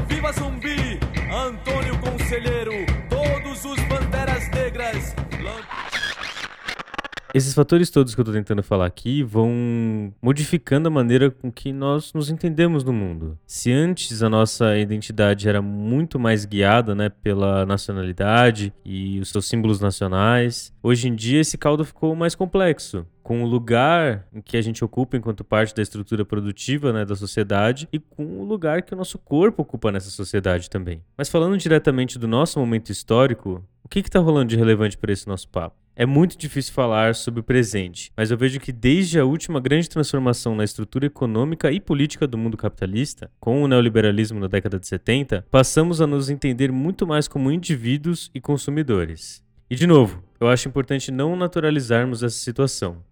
Viva 0.09 0.33
Zumbi! 0.33 0.99
Antônio 1.33 1.99
Conselheiro! 2.01 2.73
Todos 3.09 3.65
os 3.65 3.79
negras! 4.55 5.15
Esses 7.35 7.53
fatores 7.53 7.91
todos 7.91 8.15
que 8.15 8.21
eu 8.21 8.25
tô 8.25 8.33
tentando 8.33 8.63
falar 8.63 8.87
aqui 8.87 9.23
vão 9.23 10.13
modificando 10.21 10.89
a 10.89 10.91
maneira 10.91 11.31
com 11.31 11.53
que 11.53 11.73
nós 11.73 12.13
nos 12.15 12.31
entendemos 12.31 12.83
no 12.83 12.93
mundo. 12.93 13.39
Se 13.47 13.71
antes 13.71 14.23
a 14.23 14.31
nossa 14.31 14.77
identidade 14.79 15.49
era 15.49 15.61
muito 15.61 16.19
mais 16.19 16.47
guiada, 16.47 16.95
né, 16.95 17.11
pela 17.11 17.67
nacionalidade 17.67 18.73
e 18.85 19.21
os 19.21 19.29
seus 19.29 19.47
símbolos 19.47 19.79
nacionais, 19.79 20.73
hoje 20.83 21.07
em 21.07 21.15
dia 21.15 21.41
esse 21.41 21.59
caldo 21.59 21.85
ficou 21.85 22.17
mais 22.17 22.35
complexo 22.35 23.07
com 23.29 23.43
o 23.43 23.47
lugar 23.47 24.27
que 24.43 24.57
a 24.57 24.63
gente 24.63 24.83
ocupa 24.83 25.15
enquanto 25.15 25.45
parte 25.45 25.75
da 25.75 25.83
estrutura 25.83 26.25
produtiva 26.25 26.95
né, 26.95 27.05
da 27.05 27.15
sociedade 27.15 27.87
e 27.93 27.99
com 27.99 28.25
o 28.25 28.43
lugar 28.43 28.81
que 28.81 28.95
o 28.95 28.97
nosso 28.97 29.19
corpo 29.19 29.61
ocupa 29.61 29.93
nessa 29.93 30.09
sociedade 30.09 30.71
também. 30.71 31.03
Mas 31.15 31.29
falando 31.29 31.59
diretamente 31.59 32.19
do 32.19 32.27
nosso 32.27 32.59
momento 32.59 32.89
histórico, 32.89 33.63
o 33.85 33.89
que 33.89 33.99
está 33.99 34.19
rolando 34.19 34.47
de 34.47 34.57
relevante 34.57 34.97
para 34.97 35.13
esse 35.13 35.29
nosso 35.29 35.47
papo? 35.51 35.77
É 35.95 36.07
muito 36.07 36.39
difícil 36.39 36.73
falar 36.73 37.15
sobre 37.15 37.41
o 37.41 37.43
presente, 37.43 38.11
mas 38.17 38.31
eu 38.31 38.39
vejo 38.39 38.59
que 38.59 38.73
desde 38.73 39.21
a 39.21 39.27
última 39.27 39.61
grande 39.61 39.91
transformação 39.91 40.57
na 40.57 40.65
estrutura 40.65 41.05
econômica 41.05 41.71
e 41.71 41.81
política 41.81 42.27
do 42.27 42.39
mundo 42.39 42.57
capitalista, 42.57 43.31
com 43.39 43.63
o 43.63 43.69
neoliberalismo 43.69 44.41
na 44.41 44.47
década 44.47 44.81
de 44.81 44.89
70, 44.89 45.45
passamos 45.51 46.01
a 46.01 46.07
nos 46.07 46.31
entender 46.31 46.73
muito 46.73 47.07
mais 47.07 47.29
como 47.29 47.53
indivíduos 47.53 48.31
e 48.35 48.41
consumidores. 48.41 49.47
E 49.69 49.77
de 49.77 49.87
novo, 49.87 50.23
eu 50.41 50.49
acho 50.49 50.67
importante 50.67 51.13
não 51.13 51.37
naturalizarmos 51.37 52.23
essa 52.23 52.39
situação. 52.39 53.07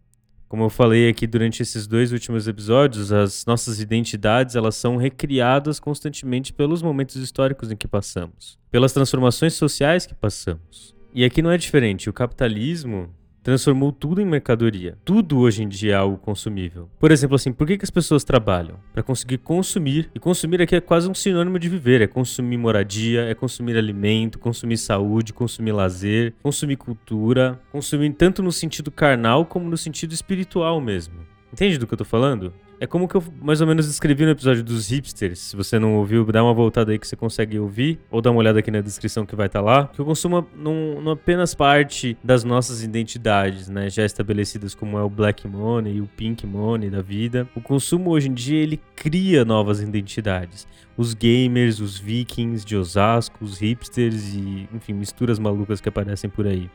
Como 0.48 0.62
eu 0.62 0.70
falei 0.70 1.08
aqui 1.08 1.26
durante 1.26 1.60
esses 1.60 1.86
dois 1.88 2.12
últimos 2.12 2.46
episódios, 2.46 3.10
as 3.12 3.44
nossas 3.46 3.80
identidades 3.80 4.54
elas 4.54 4.76
são 4.76 4.96
recriadas 4.96 5.80
constantemente 5.80 6.52
pelos 6.52 6.82
momentos 6.82 7.16
históricos 7.16 7.70
em 7.70 7.76
que 7.76 7.88
passamos, 7.88 8.56
pelas 8.70 8.92
transformações 8.92 9.54
sociais 9.54 10.06
que 10.06 10.14
passamos. 10.14 10.94
E 11.12 11.24
aqui 11.24 11.42
não 11.42 11.50
é 11.50 11.58
diferente. 11.58 12.08
O 12.08 12.12
capitalismo 12.12 13.10
transformou 13.46 13.92
tudo 13.92 14.20
em 14.20 14.26
mercadoria. 14.26 14.98
Tudo 15.04 15.38
hoje 15.38 15.62
em 15.62 15.68
dia 15.68 15.92
é 15.92 15.94
algo 15.94 16.16
consumível. 16.16 16.90
Por 16.98 17.12
exemplo, 17.12 17.36
assim, 17.36 17.52
por 17.52 17.64
que, 17.64 17.78
que 17.78 17.84
as 17.84 17.90
pessoas 17.90 18.24
trabalham? 18.24 18.74
Para 18.92 19.04
conseguir 19.04 19.38
consumir. 19.38 20.10
E 20.12 20.18
consumir 20.18 20.60
aqui 20.60 20.74
é 20.74 20.80
quase 20.80 21.08
um 21.08 21.14
sinônimo 21.14 21.56
de 21.56 21.68
viver. 21.68 22.00
É 22.00 22.08
consumir 22.08 22.56
moradia, 22.56 23.22
é 23.22 23.36
consumir 23.36 23.78
alimento, 23.78 24.36
consumir 24.40 24.76
saúde, 24.76 25.32
consumir 25.32 25.70
lazer, 25.70 26.34
consumir 26.42 26.74
cultura. 26.74 27.56
Consumir 27.70 28.12
tanto 28.14 28.42
no 28.42 28.50
sentido 28.50 28.90
carnal 28.90 29.46
como 29.46 29.70
no 29.70 29.76
sentido 29.76 30.12
espiritual 30.12 30.80
mesmo. 30.80 31.14
Entende 31.52 31.78
do 31.78 31.86
que 31.86 31.94
eu 31.94 31.98
tô 31.98 32.04
falando? 32.04 32.52
É 32.78 32.86
como 32.86 33.08
que 33.08 33.14
eu 33.14 33.24
mais 33.40 33.62
ou 33.62 33.66
menos 33.66 33.86
descrevi 33.86 34.24
no 34.26 34.32
episódio 34.32 34.62
dos 34.62 34.90
hipsters. 34.90 35.38
Se 35.38 35.56
você 35.56 35.78
não 35.78 35.94
ouviu, 35.94 36.24
dá 36.26 36.44
uma 36.44 36.52
voltada 36.52 36.92
aí 36.92 36.98
que 36.98 37.08
você 37.08 37.16
consegue 37.16 37.58
ouvir, 37.58 37.98
ou 38.10 38.20
dá 38.20 38.30
uma 38.30 38.38
olhada 38.40 38.58
aqui 38.58 38.70
na 38.70 38.82
descrição 38.82 39.24
que 39.24 39.34
vai 39.34 39.46
estar 39.46 39.62
lá. 39.62 39.86
Que 39.86 40.02
o 40.02 40.04
consumo 40.04 40.46
não, 40.54 41.00
não 41.00 41.12
apenas 41.12 41.54
parte 41.54 42.18
das 42.22 42.44
nossas 42.44 42.82
identidades, 42.82 43.68
né? 43.70 43.88
Já 43.88 44.04
estabelecidas 44.04 44.74
como 44.74 44.98
é 44.98 45.02
o 45.02 45.08
black 45.08 45.48
money 45.48 45.96
e 45.96 46.00
o 46.02 46.06
pink 46.06 46.46
money 46.46 46.90
da 46.90 47.00
vida. 47.00 47.48
O 47.56 47.62
consumo 47.62 48.10
hoje 48.10 48.28
em 48.28 48.34
dia 48.34 48.58
ele 48.58 48.78
cria 48.94 49.42
novas 49.42 49.80
identidades. 49.80 50.68
Os 50.98 51.14
gamers, 51.14 51.80
os 51.80 51.98
vikings 51.98 52.64
de 52.64 52.76
Osasco, 52.76 53.42
os 53.42 53.58
hipsters 53.58 54.34
e, 54.34 54.68
enfim, 54.74 54.92
misturas 54.92 55.38
malucas 55.38 55.80
que 55.80 55.88
aparecem 55.88 56.28
por 56.28 56.46
aí. 56.46 56.68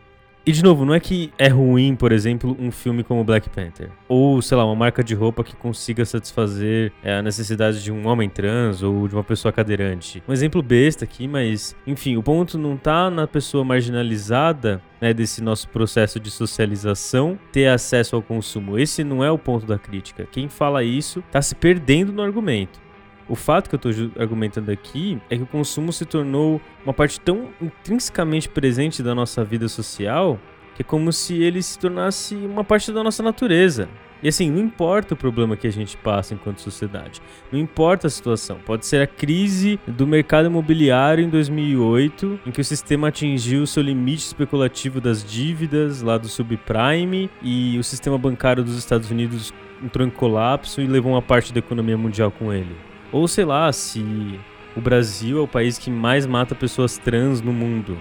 E 0.43 0.51
de 0.51 0.63
novo, 0.63 0.85
não 0.85 0.93
é 0.95 0.99
que 0.99 1.31
é 1.37 1.47
ruim, 1.47 1.95
por 1.95 2.11
exemplo, 2.11 2.57
um 2.59 2.71
filme 2.71 3.03
como 3.03 3.23
Black 3.23 3.47
Panther. 3.47 3.91
Ou, 4.07 4.41
sei 4.41 4.57
lá, 4.57 4.65
uma 4.65 4.75
marca 4.75 5.03
de 5.03 5.13
roupa 5.13 5.43
que 5.43 5.55
consiga 5.55 6.03
satisfazer 6.03 6.91
é, 7.03 7.13
a 7.13 7.21
necessidade 7.21 7.83
de 7.83 7.91
um 7.91 8.07
homem 8.07 8.27
trans 8.27 8.81
ou 8.81 9.07
de 9.07 9.13
uma 9.13 9.23
pessoa 9.23 9.51
cadeirante. 9.51 10.23
Um 10.27 10.33
exemplo 10.33 10.63
besta 10.63 11.05
aqui, 11.05 11.27
mas, 11.27 11.75
enfim, 11.85 12.17
o 12.17 12.23
ponto 12.23 12.57
não 12.57 12.75
tá 12.75 13.11
na 13.11 13.27
pessoa 13.27 13.63
marginalizada 13.63 14.81
né, 14.99 15.13
desse 15.13 15.43
nosso 15.43 15.69
processo 15.69 16.19
de 16.19 16.31
socialização 16.31 17.37
ter 17.51 17.67
acesso 17.67 18.15
ao 18.15 18.21
consumo. 18.23 18.79
Esse 18.79 19.03
não 19.03 19.23
é 19.23 19.29
o 19.29 19.37
ponto 19.37 19.67
da 19.67 19.77
crítica. 19.77 20.27
Quem 20.31 20.49
fala 20.49 20.83
isso 20.83 21.23
tá 21.31 21.39
se 21.39 21.53
perdendo 21.53 22.11
no 22.11 22.23
argumento. 22.23 22.79
O 23.27 23.35
fato 23.35 23.69
que 23.69 23.75
eu 23.75 23.91
estou 23.91 24.21
argumentando 24.21 24.71
aqui 24.71 25.21
é 25.29 25.37
que 25.37 25.43
o 25.43 25.47
consumo 25.47 25.93
se 25.93 26.05
tornou 26.05 26.61
uma 26.83 26.93
parte 26.93 27.19
tão 27.19 27.49
intrinsecamente 27.61 28.49
presente 28.49 29.01
da 29.01 29.15
nossa 29.15 29.43
vida 29.43 29.67
social 29.67 30.39
que 30.75 30.81
é 30.81 30.85
como 30.85 31.11
se 31.11 31.41
ele 31.41 31.61
se 31.61 31.77
tornasse 31.77 32.35
uma 32.35 32.63
parte 32.63 32.91
da 32.91 33.03
nossa 33.03 33.21
natureza. 33.21 33.89
E 34.23 34.27
assim, 34.27 34.51
não 34.51 34.59
importa 34.59 35.15
o 35.15 35.17
problema 35.17 35.57
que 35.57 35.65
a 35.65 35.71
gente 35.71 35.97
passa 35.97 36.35
enquanto 36.35 36.61
sociedade, 36.61 37.19
não 37.51 37.59
importa 37.59 38.05
a 38.05 38.09
situação. 38.09 38.59
Pode 38.63 38.85
ser 38.85 39.01
a 39.01 39.07
crise 39.07 39.79
do 39.87 40.05
mercado 40.05 40.45
imobiliário 40.45 41.23
em 41.23 41.29
2008, 41.29 42.41
em 42.45 42.51
que 42.51 42.61
o 42.61 42.63
sistema 42.63 43.07
atingiu 43.07 43.65
seu 43.65 43.81
limite 43.81 44.23
especulativo 44.23 45.01
das 45.01 45.23
dívidas 45.23 46.03
lá 46.03 46.19
do 46.19 46.27
subprime 46.27 47.31
e 47.41 47.79
o 47.79 47.83
sistema 47.83 48.17
bancário 48.17 48.63
dos 48.63 48.77
Estados 48.77 49.09
Unidos 49.09 49.51
entrou 49.83 50.07
em 50.07 50.11
colapso 50.11 50.81
e 50.81 50.85
levou 50.85 51.13
uma 51.13 51.21
parte 51.21 51.51
da 51.51 51.57
economia 51.57 51.97
mundial 51.97 52.29
com 52.29 52.53
ele. 52.53 52.90
Ou 53.11 53.27
sei 53.27 53.45
lá, 53.45 53.71
se 53.71 54.39
o 54.75 54.81
Brasil 54.81 55.39
é 55.39 55.41
o 55.41 55.47
país 55.47 55.77
que 55.77 55.91
mais 55.91 56.25
mata 56.25 56.55
pessoas 56.55 56.97
trans 56.97 57.41
no 57.41 57.51
mundo. 57.51 57.97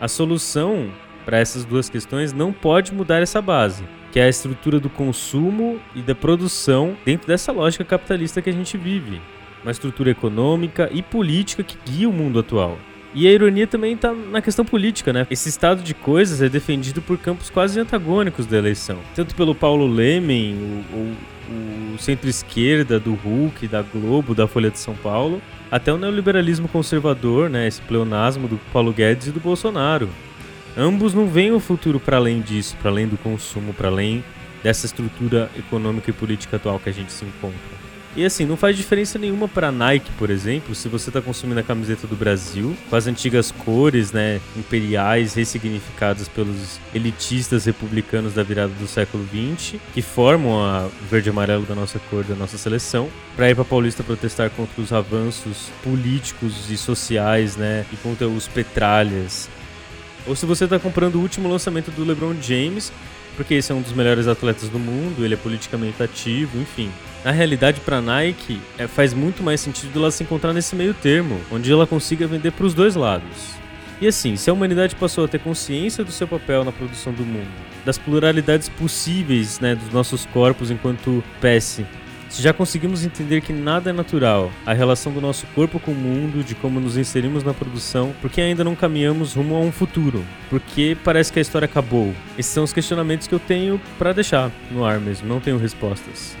A 0.00 0.08
solução 0.08 0.90
para 1.24 1.38
essas 1.38 1.64
duas 1.64 1.88
questões 1.88 2.32
não 2.32 2.52
pode 2.52 2.94
mudar 2.94 3.20
essa 3.20 3.42
base, 3.42 3.84
que 4.12 4.20
é 4.20 4.24
a 4.24 4.28
estrutura 4.28 4.78
do 4.78 4.88
consumo 4.88 5.78
e 5.94 6.00
da 6.00 6.14
produção 6.14 6.96
dentro 7.04 7.26
dessa 7.26 7.52
lógica 7.52 7.84
capitalista 7.84 8.40
que 8.40 8.48
a 8.48 8.52
gente 8.52 8.78
vive. 8.78 9.20
Uma 9.62 9.72
estrutura 9.72 10.10
econômica 10.10 10.88
e 10.92 11.02
política 11.02 11.62
que 11.62 11.76
guia 11.84 12.08
o 12.08 12.12
mundo 12.12 12.38
atual. 12.38 12.78
E 13.14 13.26
a 13.26 13.32
ironia 13.32 13.66
também 13.66 13.94
está 13.94 14.12
na 14.12 14.42
questão 14.42 14.64
política, 14.64 15.12
né? 15.12 15.26
Esse 15.30 15.48
estado 15.48 15.82
de 15.82 15.94
coisas 15.94 16.42
é 16.42 16.48
defendido 16.48 17.00
por 17.00 17.16
campos 17.18 17.48
quase 17.48 17.80
antagônicos 17.80 18.46
da 18.46 18.58
eleição. 18.58 18.98
Tanto 19.14 19.34
pelo 19.34 19.54
Paulo 19.54 19.86
Lemen, 19.86 20.84
o, 20.92 21.16
o 21.50 21.98
centro-esquerda 21.98 22.98
do 22.98 23.14
Hulk, 23.14 23.66
da 23.68 23.82
Globo, 23.82 24.34
da 24.34 24.46
Folha 24.46 24.70
de 24.70 24.78
São 24.78 24.94
Paulo, 24.94 25.40
até 25.70 25.92
o 25.92 25.98
neoliberalismo 25.98 26.68
conservador, 26.68 27.50
né, 27.50 27.66
esse 27.66 27.80
pleonasmo 27.82 28.48
do 28.48 28.58
Paulo 28.72 28.92
Guedes 28.92 29.28
e 29.28 29.30
do 29.32 29.40
Bolsonaro. 29.40 30.08
Ambos 30.76 31.14
não 31.14 31.26
veem 31.26 31.52
o 31.52 31.60
futuro 31.60 31.98
para 31.98 32.16
além 32.16 32.40
disso, 32.40 32.76
para 32.80 32.90
além 32.90 33.06
do 33.06 33.16
consumo, 33.16 33.72
para 33.72 33.88
além 33.88 34.22
dessa 34.62 34.86
estrutura 34.86 35.50
econômica 35.56 36.10
e 36.10 36.12
política 36.12 36.56
atual 36.56 36.78
que 36.78 36.90
a 36.90 36.92
gente 36.92 37.12
se 37.12 37.24
encontra. 37.24 37.85
E 38.16 38.24
assim, 38.24 38.46
não 38.46 38.56
faz 38.56 38.74
diferença 38.74 39.18
nenhuma 39.18 39.46
para 39.46 39.70
Nike, 39.70 40.10
por 40.12 40.30
exemplo, 40.30 40.74
se 40.74 40.88
você 40.88 41.10
está 41.10 41.20
consumindo 41.20 41.60
a 41.60 41.62
camiseta 41.62 42.06
do 42.06 42.16
Brasil, 42.16 42.74
com 42.88 42.96
as 42.96 43.06
antigas 43.06 43.50
cores, 43.50 44.10
né, 44.10 44.40
imperiais, 44.56 45.34
ressignificadas 45.34 46.26
pelos 46.26 46.80
elitistas 46.94 47.66
republicanos 47.66 48.32
da 48.32 48.42
virada 48.42 48.72
do 48.72 48.86
século 48.86 49.22
XX, 49.26 49.78
que 49.92 50.00
formam 50.00 50.64
a 50.64 50.88
verde 51.10 51.28
e 51.28 51.30
amarelo 51.30 51.66
da 51.66 51.74
nossa 51.74 51.98
cor 52.08 52.24
da 52.24 52.34
nossa 52.34 52.56
seleção, 52.56 53.10
para 53.36 53.50
ir 53.50 53.54
para 53.54 53.66
Paulista 53.66 54.02
protestar 54.02 54.48
contra 54.48 54.80
os 54.80 54.94
avanços 54.94 55.68
políticos 55.84 56.70
e 56.70 56.76
sociais, 56.78 57.54
né, 57.54 57.84
e 57.92 57.96
contra 57.96 58.26
os 58.26 58.48
petralhas. 58.48 59.46
Ou 60.26 60.34
se 60.34 60.46
você 60.46 60.64
está 60.64 60.78
comprando 60.78 61.16
o 61.16 61.20
último 61.20 61.50
lançamento 61.50 61.90
do 61.90 62.02
LeBron 62.02 62.34
James, 62.40 62.90
porque 63.36 63.52
esse 63.52 63.70
é 63.70 63.74
um 63.74 63.82
dos 63.82 63.92
melhores 63.92 64.26
atletas 64.26 64.70
do 64.70 64.78
mundo, 64.78 65.22
ele 65.22 65.34
é 65.34 65.36
politicamente 65.36 66.02
ativo, 66.02 66.58
enfim. 66.58 66.90
Na 67.26 67.32
realidade, 67.32 67.80
para 67.80 67.96
a 67.96 68.00
Nike, 68.00 68.60
é, 68.78 68.86
faz 68.86 69.12
muito 69.12 69.42
mais 69.42 69.60
sentido 69.60 69.98
ela 69.98 70.12
se 70.12 70.22
encontrar 70.22 70.52
nesse 70.52 70.76
meio 70.76 70.94
termo, 70.94 71.40
onde 71.50 71.72
ela 71.72 71.84
consiga 71.84 72.24
vender 72.24 72.52
para 72.52 72.64
os 72.64 72.72
dois 72.72 72.94
lados. 72.94 73.56
E 74.00 74.06
assim, 74.06 74.36
se 74.36 74.48
a 74.48 74.52
humanidade 74.52 74.94
passou 74.94 75.24
a 75.24 75.28
ter 75.28 75.40
consciência 75.40 76.04
do 76.04 76.12
seu 76.12 76.28
papel 76.28 76.62
na 76.62 76.70
produção 76.70 77.12
do 77.12 77.24
mundo, 77.24 77.50
das 77.84 77.98
pluralidades 77.98 78.68
possíveis 78.68 79.58
né, 79.58 79.74
dos 79.74 79.92
nossos 79.92 80.24
corpos 80.26 80.70
enquanto 80.70 81.24
espécie, 81.34 81.84
se 82.28 82.40
já 82.40 82.52
conseguimos 82.52 83.04
entender 83.04 83.40
que 83.40 83.52
nada 83.52 83.90
é 83.90 83.92
natural, 83.92 84.48
a 84.64 84.72
relação 84.72 85.12
do 85.12 85.20
nosso 85.20 85.48
corpo 85.48 85.80
com 85.80 85.90
o 85.90 85.96
mundo, 85.96 86.44
de 86.44 86.54
como 86.54 86.78
nos 86.78 86.96
inserimos 86.96 87.42
na 87.42 87.52
produção, 87.52 88.14
por 88.22 88.30
que 88.30 88.40
ainda 88.40 88.62
não 88.62 88.76
caminhamos 88.76 89.34
rumo 89.34 89.56
a 89.56 89.58
um 89.58 89.72
futuro? 89.72 90.24
Porque 90.48 90.96
parece 91.02 91.32
que 91.32 91.40
a 91.40 91.42
história 91.42 91.66
acabou? 91.66 92.14
Esses 92.38 92.52
são 92.52 92.62
os 92.62 92.72
questionamentos 92.72 93.26
que 93.26 93.34
eu 93.34 93.40
tenho 93.40 93.80
para 93.98 94.12
deixar 94.12 94.52
no 94.70 94.84
ar 94.84 95.00
mesmo, 95.00 95.26
não 95.26 95.40
tenho 95.40 95.58
respostas. 95.58 96.36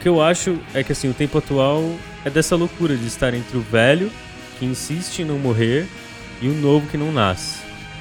Que 0.00 0.08
eu 0.08 0.22
acho 0.22 0.58
é 0.72 0.82
que 0.82 0.92
assim, 0.92 1.10
o 1.10 1.14
tempo 1.14 1.36
atual 1.38 1.84
é 2.24 2.30
dessa 2.30 2.56
loucura 2.56 2.96
de 2.96 3.06
estar 3.06 3.34
entre 3.34 3.56
o 3.56 3.60
velho, 3.60 4.10
que 4.58 4.64
insiste 4.64 5.20
em 5.20 5.24
não 5.24 5.38
morrer, 5.38 5.86
e 6.40 6.48
o 6.48 6.54
novo 6.54 6.86
que 6.86 6.96
não 6.96 7.12
nasce. 7.12 7.58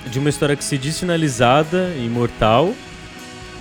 De 0.08 0.18
uma 0.18 0.30
história 0.30 0.56
que 0.56 0.64
se 0.64 0.78
diz 0.78 0.98
finalizada 0.98 1.94
e 1.98 2.06
imortal, 2.06 2.74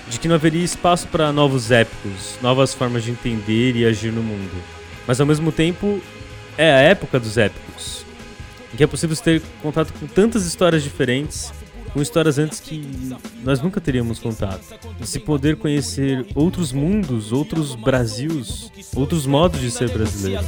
de 0.09 0.19
que 0.19 0.29
não 0.29 0.37
haveria 0.37 0.65
espaço 0.65 1.07
para 1.09 1.33
novos 1.33 1.71
épicos, 1.71 2.39
novas 2.41 2.73
formas 2.73 3.03
de 3.03 3.11
entender 3.11 3.77
e 3.77 3.85
agir 3.85 4.13
no 4.13 4.23
mundo. 4.23 4.63
Mas 5.07 5.21
ao 5.21 5.27
mesmo 5.27 5.51
tempo, 5.51 6.01
é 6.57 6.73
a 6.73 6.79
época 6.79 7.19
dos 7.19 7.37
épicos, 7.37 8.05
em 8.73 8.77
que 8.77 8.85
é 8.85 8.87
possível 8.87 9.17
ter 9.17 9.43
contato 9.61 9.93
com 9.99 10.07
tantas 10.07 10.47
histórias 10.47 10.83
diferentes, 10.83 11.53
com 11.93 12.01
histórias 12.01 12.39
antes 12.39 12.61
que 12.61 12.83
nós 13.43 13.61
nunca 13.61 13.81
teríamos 13.81 14.19
contato. 14.19 14.63
E 15.01 15.07
se 15.07 15.19
poder 15.19 15.57
conhecer 15.57 16.27
outros 16.35 16.73
mundos, 16.73 17.33
outros 17.33 17.75
Brasils, 17.75 18.71
outros 18.95 19.27
modos 19.27 19.61
de 19.61 19.71
ser 19.71 19.91
brasileiro. 19.91 20.45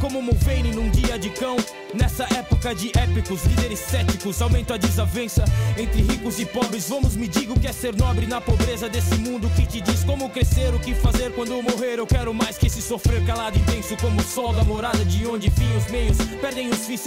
Como 0.00 0.22
Mulvaney 0.22 0.72
num 0.74 0.90
de 1.18 1.30
cão. 1.30 1.56
Nessa 1.94 2.24
época 2.34 2.74
de 2.74 2.90
épicos, 2.98 3.44
líderes 3.44 3.78
céticos, 3.78 4.42
aumenta 4.42 4.74
a 4.74 4.76
desavença 4.76 5.44
entre 5.78 6.02
ricos 6.02 6.40
e 6.40 6.44
pobres. 6.44 6.88
Vamos, 6.88 7.14
me 7.14 7.28
diga 7.28 7.52
o 7.52 7.60
que 7.60 7.68
é 7.68 7.72
ser 7.72 7.94
nobre 7.94 8.26
na 8.26 8.40
pobreza 8.40 8.88
desse 8.88 9.14
mundo 9.14 9.48
que 9.50 9.64
te 9.64 9.80
diz 9.80 10.02
como 10.02 10.28
crescer, 10.28 10.74
o 10.74 10.80
que 10.80 10.92
fazer 10.94 11.32
quando 11.32 11.62
morrer. 11.62 11.98
Eu 11.98 12.06
quero 12.06 12.34
mais 12.34 12.58
que 12.58 12.66
esse 12.66 12.82
sofrer 12.82 13.24
calado 13.24 13.56
intenso 13.56 13.96
como 14.00 14.20
o 14.20 14.24
sol 14.24 14.52
da 14.52 14.64
morada 14.64 15.04
de 15.04 15.24
onde 15.26 15.48
os 15.76 15.90
meios. 15.90 16.16
Perdem 16.40 16.68
os 16.68 16.78
fins, 16.78 17.04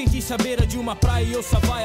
de 0.68 0.78
uma 0.78 0.96
praia 0.96 1.26
e 1.26 1.36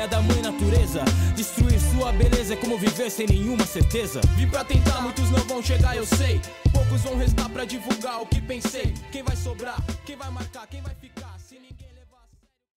da 0.07 0.21
mãe 0.23 0.41
natureza. 0.41 1.05
Destruir 1.35 1.81
sua 1.91 2.13
beleza 2.13 2.55
é 2.55 2.57
como 2.57 2.79
viver 2.79 3.11
sem 3.11 3.27
nenhuma 3.27 3.67
certeza. 3.67 4.21
Vim 4.37 4.49
pra 4.49 4.65
tentar, 4.65 5.01
muitos 5.01 5.31
não 5.31 5.41
vão 5.41 5.63
chegar, 5.63 5.97
eu 5.97 6.07
sei. 6.07 6.41
Poucos 6.73 7.03
vão 7.03 7.17
restar 7.17 7.49
pra 7.51 7.65
divulgar 7.65 8.23
o 8.23 8.27
que 8.27 8.41
pensei. 8.41 8.95
Quem 9.11 9.23
vai 9.23 9.37
sobrar? 9.37 9.81
Quem 10.07 10.17
vai 10.17 10.31
marcar? 10.31 10.67
Quem 10.67 10.81
vai 10.81 10.95